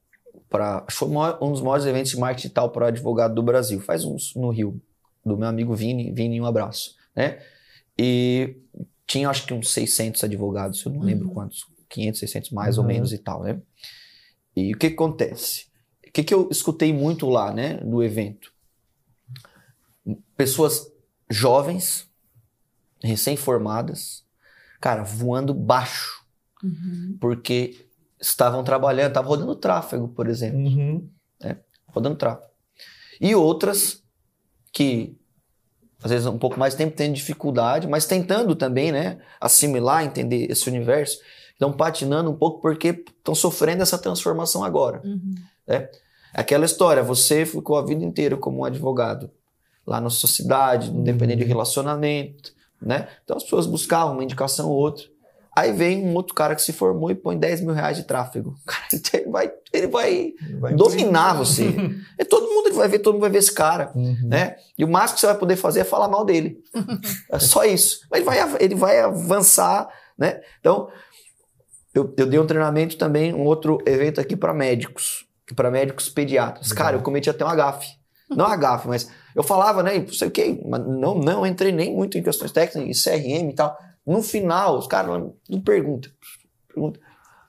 [0.49, 4.35] para foi um dos maiores eventos de marketing digital para advogado do Brasil, faz uns
[4.35, 4.81] no Rio,
[5.25, 7.39] do meu amigo Vini, Vini, um abraço, né?
[7.97, 8.57] E
[9.07, 11.33] tinha acho que uns 600 advogados, eu não lembro Uhum.
[11.33, 12.87] quantos, 500, 600 mais ou Uhum.
[12.87, 13.61] menos e tal, né?
[14.55, 15.65] E o que que acontece?
[16.07, 18.51] O que que eu escutei muito lá, né, do evento?
[20.35, 20.91] Pessoas
[21.29, 22.09] jovens,
[23.03, 24.25] recém-formadas,
[24.79, 26.25] cara, voando baixo,
[26.63, 27.17] Uhum.
[27.19, 27.87] porque
[28.19, 31.09] estavam trabalhando, estavam rodando tráfego, por exemplo, Uhum.
[31.87, 32.51] rodando tráfego.
[33.19, 34.03] E outras
[34.73, 35.17] que
[36.03, 40.67] às vezes um pouco mais tempo tendo dificuldade, mas tentando também, né, assimilar, entender esse
[40.67, 41.19] universo,
[41.61, 44.99] estão patinando um pouco porque estão sofrendo essa transformação agora.
[45.05, 45.35] Uhum.
[46.33, 49.29] Aquela história, você ficou a vida inteira como um advogado
[49.85, 52.51] lá na sua cidade, independente de relacionamento,
[52.81, 53.07] né?
[53.23, 55.05] Então as pessoas buscavam uma indicação ou outra.
[55.55, 58.55] Aí vem um outro cara que se formou e põe 10 mil reais de tráfego.
[58.65, 61.75] Cara, ele vai, ele vai, Vai dominar você.
[62.17, 63.91] E todo mundo vai ver, todo mundo vai ver esse cara.
[63.93, 64.29] Uhum.
[64.29, 64.55] Né?
[64.77, 66.57] E o máximo que você vai poder fazer é falar mal dele.
[67.29, 67.99] É só isso.
[68.09, 70.41] Mas ele vai, ele vai avançar, né?
[70.59, 70.89] Então,
[71.93, 75.25] eu, eu dei um treinamento também, um outro evento aqui para médicos,
[75.55, 76.69] para médicos pediatras.
[76.69, 76.85] Legal.
[76.85, 77.87] Cara, eu cometi até uma gafe.
[78.29, 79.99] Não uma gafe, mas eu falava, né?
[79.99, 83.49] Não sei o quê, mas não, não entrei nem muito em questões técnicas, em CRM
[83.49, 83.77] e tal.
[84.05, 86.09] No final, os caras não perguntam.
[86.67, 86.99] Pergunta,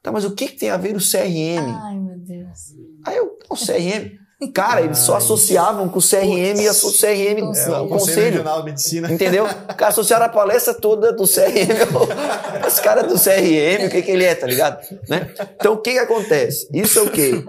[0.02, 1.64] tá, mas o que, que tem a ver o CRM?
[1.80, 2.74] Ai, meu Deus.
[3.06, 4.20] Aí eu, o CRM.
[4.52, 7.74] Cara, eles só associavam com o CRM e a o CRM, Conselho.
[7.74, 8.24] É, o Conselho conselho.
[8.24, 9.12] Regional de Medicina.
[9.12, 9.46] Entendeu?
[9.76, 11.70] Cara associaram a palestra toda do CRM.
[12.72, 14.80] Esse cara do CRM, o que, que ele é, tá ligado?
[15.08, 15.30] Né?
[15.56, 16.68] Então, o que, que acontece?
[16.72, 17.44] Isso é o quê?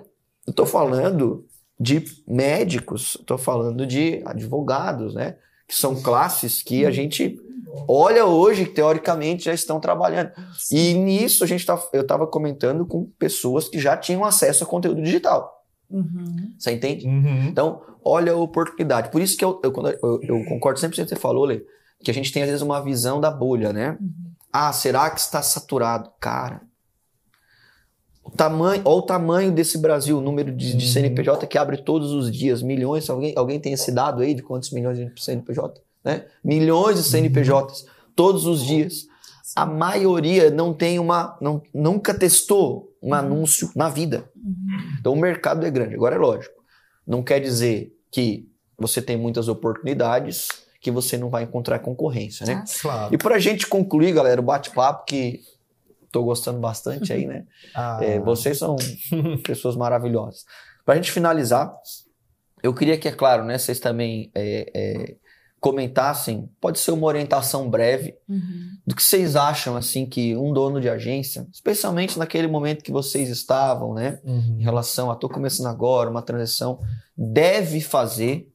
[0.46, 1.46] Eu tô falando
[1.80, 5.38] de médicos, tô falando de advogados, né?
[5.68, 7.40] Que são classes que a gente
[7.88, 10.32] olha hoje, que teoricamente já estão trabalhando.
[10.70, 14.68] E nisso a gente tá, eu estava comentando com pessoas que já tinham acesso a
[14.68, 15.64] conteúdo digital.
[15.90, 16.54] Uhum.
[16.58, 17.08] Você entende?
[17.08, 17.48] Uhum.
[17.48, 19.10] Então, olha a oportunidade.
[19.10, 21.64] Por isso que eu, eu, eu, eu concordo sempre com o que você falou, Lê,
[22.04, 23.98] que a gente tem às vezes uma visão da bolha, né?
[24.54, 26.12] Ah, será que está saturado?
[26.20, 26.62] Cara,
[28.24, 30.92] o tamanho, olha o tamanho desse Brasil, o número de, de Uhum.
[30.94, 33.10] CNPJ que abre todos os dias, milhões.
[33.10, 35.82] Alguém, alguém tem esse dado aí de quantos milhões de CNPJ?
[36.04, 36.26] Né?
[36.44, 37.86] Milhões de CNPJs
[38.16, 39.08] todos os dias.
[39.56, 44.30] A maioria não tem uma, não, nunca testou um anúncio na vida.
[45.00, 45.96] Então o mercado é grande.
[45.96, 46.56] Agora é lógico.
[47.06, 48.48] Não quer dizer que
[48.78, 50.48] você tem muitas oportunidades
[50.84, 52.56] que você não vai encontrar concorrência, né?
[52.56, 52.64] Tá?
[52.82, 53.14] Claro.
[53.16, 55.40] E pra gente concluir, galera, o bate-papo que
[56.12, 57.46] tô gostando bastante aí, né?
[57.74, 58.76] Ah, É, vocês são
[59.44, 60.44] pessoas maravilhosas.
[60.86, 61.74] Pra gente finalizar,
[62.62, 65.16] eu queria que, é claro, né, vocês também é, é,
[65.62, 68.72] comentassem, pode ser uma orientação breve, Uhum.
[68.86, 73.30] do que vocês acham, assim, que um dono de agência, especialmente naquele momento que vocês
[73.30, 74.20] estavam, né?
[74.26, 74.58] Uhum.
[74.60, 76.82] em relação a tô começando agora, uma transição,
[77.18, 78.50] deve fazer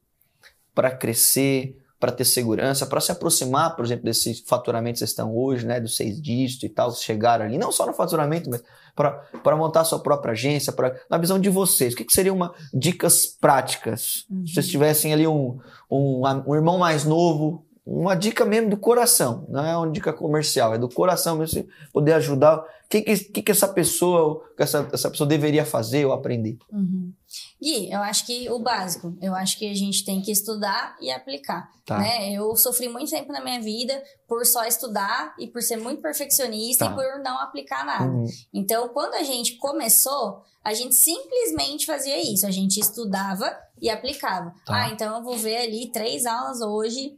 [0.74, 5.36] para crescer, para ter segurança, para se aproximar, por exemplo, desse faturamento que vocês estão
[5.36, 8.62] hoje, né, dos seis dígitos e tal, chegar ali, não só no faturamento, mas
[8.94, 12.54] para montar sua própria agência, pra, na visão de vocês, o que, que seriam uma,
[12.72, 14.24] dicas práticas?
[14.30, 14.46] Uhum.
[14.46, 15.58] Se vocês tivessem ali um,
[15.90, 20.74] um, um irmão mais novo, uma dica mesmo do coração, não é uma dica comercial,
[20.74, 22.58] é do coração mesmo, você poder ajudar.
[22.58, 26.56] O que, que, que, essa pessoa, que essa, essa pessoa deveria fazer ou aprender?
[26.70, 27.12] Uhum.
[27.60, 31.10] Gui, eu acho que o básico, eu acho que a gente tem que estudar e
[31.10, 31.98] aplicar, Tá.
[31.98, 32.32] né?
[32.32, 36.86] Eu sofri muito tempo na minha vida por só estudar e por ser muito perfeccionista
[36.86, 36.92] Tá.
[36.92, 38.04] e por não aplicar nada.
[38.10, 38.26] Uhum.
[38.52, 42.46] Então, quando a gente começou, a gente simplesmente fazia isso.
[42.46, 44.50] A gente estudava e aplicava.
[44.66, 44.84] Tá.
[44.84, 47.17] Ah, então eu vou ver ali três aulas hoje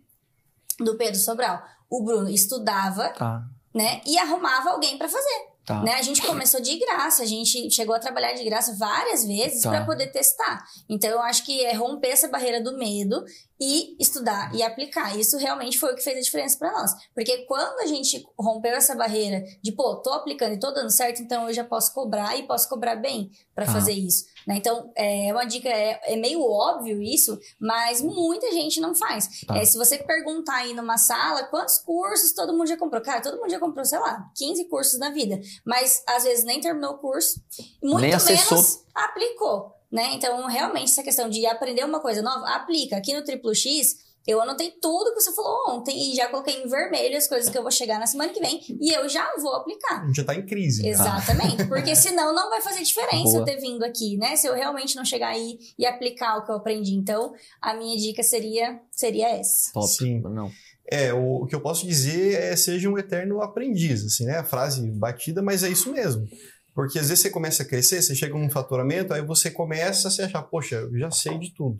[0.81, 1.63] do Pedro Sobral.
[1.89, 3.43] O Bruno estudava, Tá,
[3.75, 4.01] né?
[4.07, 5.51] E arrumava alguém para fazer.
[5.67, 5.83] tá.
[5.83, 5.95] Né?
[5.95, 9.71] A gente começou de graça, a gente chegou a trabalhar de graça várias vezes Tá.
[9.71, 10.65] para poder testar.
[10.89, 13.25] Então eu acho que é romper essa barreira do medo
[13.61, 15.17] e estudar e aplicar.
[15.17, 16.91] Isso realmente foi o que fez a diferença para nós.
[17.15, 21.23] Porque quando a gente rompeu essa barreira de, pô, tô aplicando e tô dando certo,
[21.23, 23.73] então eu já posso cobrar e posso cobrar bem para Tá.
[23.73, 24.25] fazer isso.
[24.47, 24.57] Né?
[24.57, 29.45] Então é uma dica, é, é meio óbvio isso, mas muita gente não faz.
[29.47, 29.59] Tá.
[29.59, 33.39] É, se você perguntar aí numa sala quantos cursos todo mundo já comprou, cara, todo
[33.39, 36.99] mundo já comprou, sei lá, 15 cursos na vida mas às vezes nem terminou o
[36.99, 37.41] curso,
[37.83, 38.57] muito Nem acessou.
[38.57, 40.11] menos aplicou, né?
[40.15, 42.97] Então, realmente, essa questão de aprender uma coisa nova, aplica.
[42.97, 46.69] Aqui no Triplo X, eu anotei tudo que você falou ontem e já coloquei em
[46.69, 49.55] vermelho as coisas que eu vou chegar na semana que vem e eu já vou
[49.55, 50.03] aplicar.
[50.03, 50.83] A gente já tá em crise.
[50.83, 50.91] né?
[50.91, 53.39] Exatamente, porque senão não vai fazer diferença Boa.
[53.39, 54.37] eu ter vindo aqui, né?
[54.37, 56.95] Se eu realmente não chegar aí e aplicar o que eu aprendi.
[56.95, 59.73] Então, a minha dica seria, seria essa.
[59.73, 59.87] Top.
[59.87, 60.21] Sim.
[60.21, 60.51] Não.
[60.91, 64.39] É, o, o que eu posso dizer é seja um eterno aprendiz, assim, né?
[64.39, 66.27] A frase batida, mas é isso mesmo.
[66.75, 70.11] Porque às vezes você começa a crescer, você chega num faturamento, aí você começa a
[70.11, 71.79] se achar, poxa, eu já sei de tudo.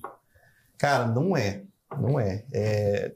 [0.79, 1.63] Cara, não é.
[1.99, 2.45] Não é.
[2.53, 3.13] É,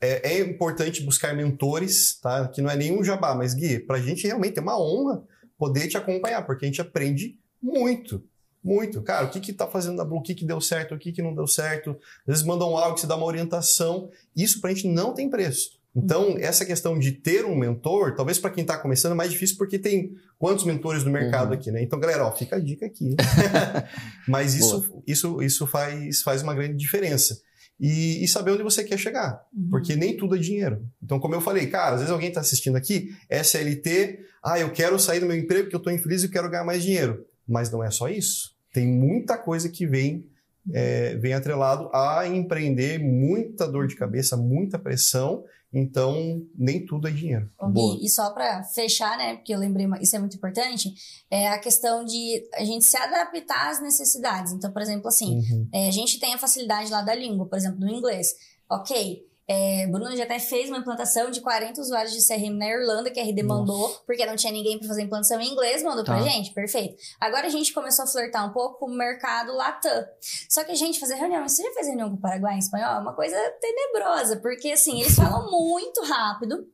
[0.00, 2.48] é, é importante buscar mentores, tá?
[2.48, 5.22] Que não é nenhum jabá, mas Gui, pra gente realmente é uma honra
[5.58, 8.22] poder te acompanhar, porque a gente aprende muito.
[8.62, 9.00] Muito.
[9.02, 10.18] Cara, o que que tá fazendo na Blue?
[10.18, 10.94] O que que deu certo?
[10.94, 11.90] O que que não deu certo?
[12.22, 14.10] Às vezes mandam um áudio, você dá uma orientação.
[14.34, 15.76] Isso pra gente não tem preço.
[15.94, 19.56] Então, essa questão de ter um mentor, talvez para quem está começando é mais difícil
[19.56, 21.54] porque tem quantos mentores no mercado Uhum.
[21.54, 21.80] aqui, né?
[21.82, 23.14] Então, galera, ó, fica a dica aqui.
[24.28, 27.40] Mas isso, isso, isso faz, faz uma grande diferença.
[27.78, 29.68] E, e saber onde você quer chegar, Uhum.
[29.70, 30.82] porque nem tudo é dinheiro.
[31.02, 34.98] Então, como eu falei, cara, às vezes alguém está assistindo aqui, SLT, ah, eu quero
[34.98, 37.26] sair do meu emprego porque eu estou infeliz e quero ganhar mais dinheiro.
[37.46, 38.54] Mas não é só isso.
[38.72, 40.26] Tem muita coisa que vem
[40.72, 45.44] é, vem atrelado a empreender muita dor de cabeça, muita pressão.
[45.72, 47.50] Então, nem tudo é dinheiro.
[47.72, 50.94] Gui, e só para fechar, né, porque eu lembrei, isso é muito importante,
[51.30, 54.52] é a questão de a gente se adaptar às necessidades.
[54.52, 55.68] Então, por exemplo, assim, uhum.
[55.72, 58.34] é, a gente tem a facilidade lá da língua, por exemplo, do inglês.
[58.70, 63.10] Ok, é, Bruno já até fez uma implantação de 40 usuários de CRM na Irlanda,
[63.10, 63.60] que a RD Nossa.
[63.60, 66.14] mandou, porque não tinha ninguém para fazer implantação em inglês, mandou tá.
[66.14, 66.96] pra gente, perfeito.
[67.20, 70.04] Agora a gente começou a flertar um pouco com o mercado Latam.
[70.48, 72.96] Só que a gente fazer reunião, você já fez reunião com o Paraguai em espanhol?
[72.96, 76.66] É uma coisa tenebrosa, porque assim, eles falam muito rápido.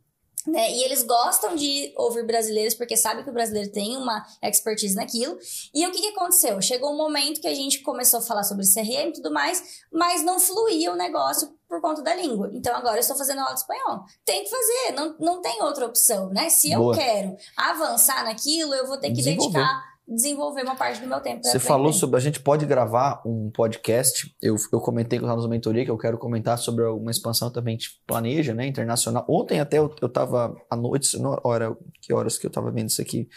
[0.46, 0.72] Né?
[0.72, 5.38] E eles gostam de ouvir brasileiros porque sabem que o brasileiro tem uma expertise naquilo.
[5.72, 6.60] E o que, que aconteceu?
[6.60, 9.62] Chegou um momento que a gente começou a falar sobre CRM e tudo mais,
[9.92, 12.50] mas não fluía o negócio por conta da língua.
[12.52, 14.04] Então agora eu estou fazendo aula de espanhol.
[14.24, 16.50] Tem que fazer, não, não tem outra opção, né?
[16.50, 16.92] Se Boa.
[16.94, 21.42] eu quero avançar naquilo, eu vou ter que dedicar desenvolver uma parte do meu tempo.
[21.44, 22.16] Você falou sobre.
[22.16, 24.34] A gente pode gravar um podcast.
[24.40, 27.86] Eu, eu comentei com os mentoria que eu quero comentar sobre uma expansão também que
[28.06, 28.66] planeja, né?
[28.66, 29.24] Internacional.
[29.28, 33.00] Ontem até eu, eu tava à noite, hora, que horas que eu tava vendo isso
[33.00, 33.28] aqui?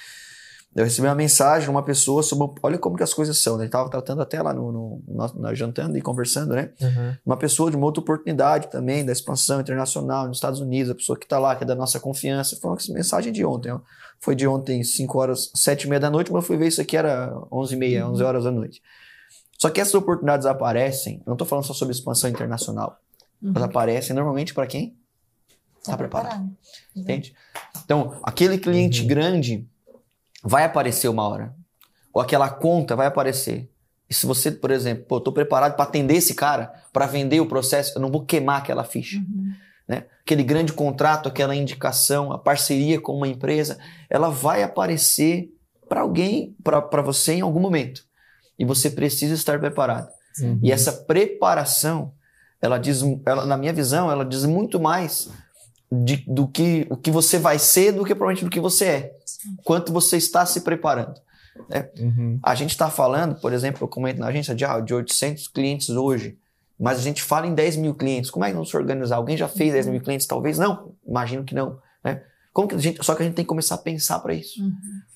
[0.75, 2.59] Eu recebi uma mensagem de uma pessoa sobre.
[2.61, 3.63] Olha como que as coisas são, né?
[3.63, 6.73] Ele estava tratando até lá no, no, no, no, jantando e conversando, né?
[6.81, 7.15] Uhum.
[7.25, 11.17] Uma pessoa de uma outra oportunidade também, da expansão internacional nos Estados Unidos, a pessoa
[11.17, 12.57] que está lá, que é da nossa confiança.
[12.57, 13.79] Foi uma mensagem de ontem, ó.
[14.19, 16.81] Foi de ontem, 5 horas, 7 e meia da noite, mas eu fui ver isso
[16.81, 18.11] aqui, era 11 e meia, uhum.
[18.11, 18.81] 11 horas da noite.
[19.57, 22.99] Só que essas oportunidades aparecem, não estou falando só sobre expansão internacional,
[23.41, 23.53] uhum.
[23.55, 24.97] elas aparecem normalmente para quem?
[25.79, 26.29] Está tá preparado.
[26.31, 26.57] preparado.
[26.93, 27.33] Entende?
[27.85, 29.07] Então, aquele cliente uhum.
[29.07, 29.69] grande
[30.45, 31.53] vai aparecer uma hora.
[32.13, 33.69] Ou aquela conta vai aparecer.
[34.07, 37.47] E se você, por exemplo, pô, tô preparado para atender esse cara, para vender o
[37.47, 39.17] processo, eu não vou queimar aquela ficha.
[39.17, 39.51] Uhum.
[39.87, 40.05] Né?
[40.21, 45.49] Aquele grande contrato, aquela indicação, a parceria com uma empresa, ela vai aparecer
[45.89, 48.03] para alguém, para você em algum momento.
[48.57, 50.07] E você precisa estar preparado.
[50.39, 50.59] Uhum.
[50.61, 52.13] E essa preparação,
[52.61, 55.29] ela diz, ela, na minha visão, ela diz muito mais
[55.91, 59.15] de, do que o que você vai ser do que provavelmente do que você é
[59.63, 61.19] quanto você está se preparando.
[61.69, 61.89] Né?
[61.99, 62.39] Uhum.
[62.43, 65.89] A gente está falando, por exemplo, eu comento na agência de, ah, de 800 clientes
[65.89, 66.37] hoje,
[66.79, 68.29] mas a gente fala em 10 mil clientes.
[68.29, 69.15] Como é que vamos se organizar?
[69.15, 70.27] Alguém já fez 10 mil clientes?
[70.27, 70.93] Talvez não.
[71.07, 71.79] Imagino que não.
[72.03, 72.21] Né?
[72.51, 74.61] Como que a gente, só que a gente tem que começar a pensar para isso.
[74.61, 74.73] Uhum.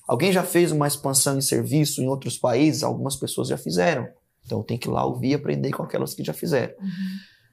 [0.08, 2.82] Alguém já fez uma expansão em serviço em outros países?
[2.82, 4.08] Algumas pessoas já fizeram.
[4.44, 6.72] Então tem que ir lá ouvir e aprender com aquelas que já fizeram.
[6.80, 6.88] Uhum.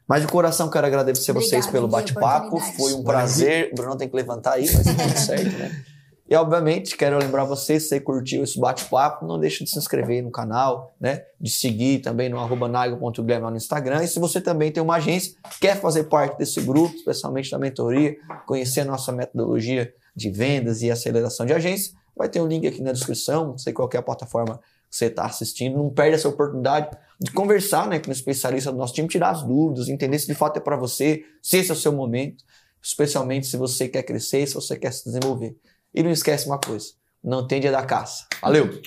[0.08, 2.58] Mas de coração quero agradecer vocês pelo bate-papo.
[2.60, 3.72] Foi um prazer.
[3.74, 5.84] O Bruno tem que levantar aí, mas tudo certo, né?
[6.30, 10.22] E, obviamente, quero lembrar você, se você curtiu esse bate-papo, não deixe de se inscrever
[10.22, 11.24] no canal, né?
[11.40, 14.04] De seguir também no arroba no Instagram.
[14.04, 18.18] E se você também tem uma agência, quer fazer parte desse grupo, especialmente da mentoria,
[18.46, 22.82] conhecer a nossa metodologia de vendas e aceleração de agência, vai ter um link aqui
[22.82, 24.60] na descrição, não sei qual é a plataforma
[24.90, 25.78] que você está assistindo.
[25.78, 26.90] Não perde essa oportunidade
[27.22, 30.36] de conversar né, com o especialista do nosso time, tirar as dúvidas, entender se de
[30.36, 32.44] fato é para você, se esse é o seu momento,
[32.82, 35.56] especialmente se você quer crescer, se você quer se desenvolver.
[35.94, 38.26] E não esquece uma coisa: não tem dia da caça.
[38.42, 38.82] Valeu!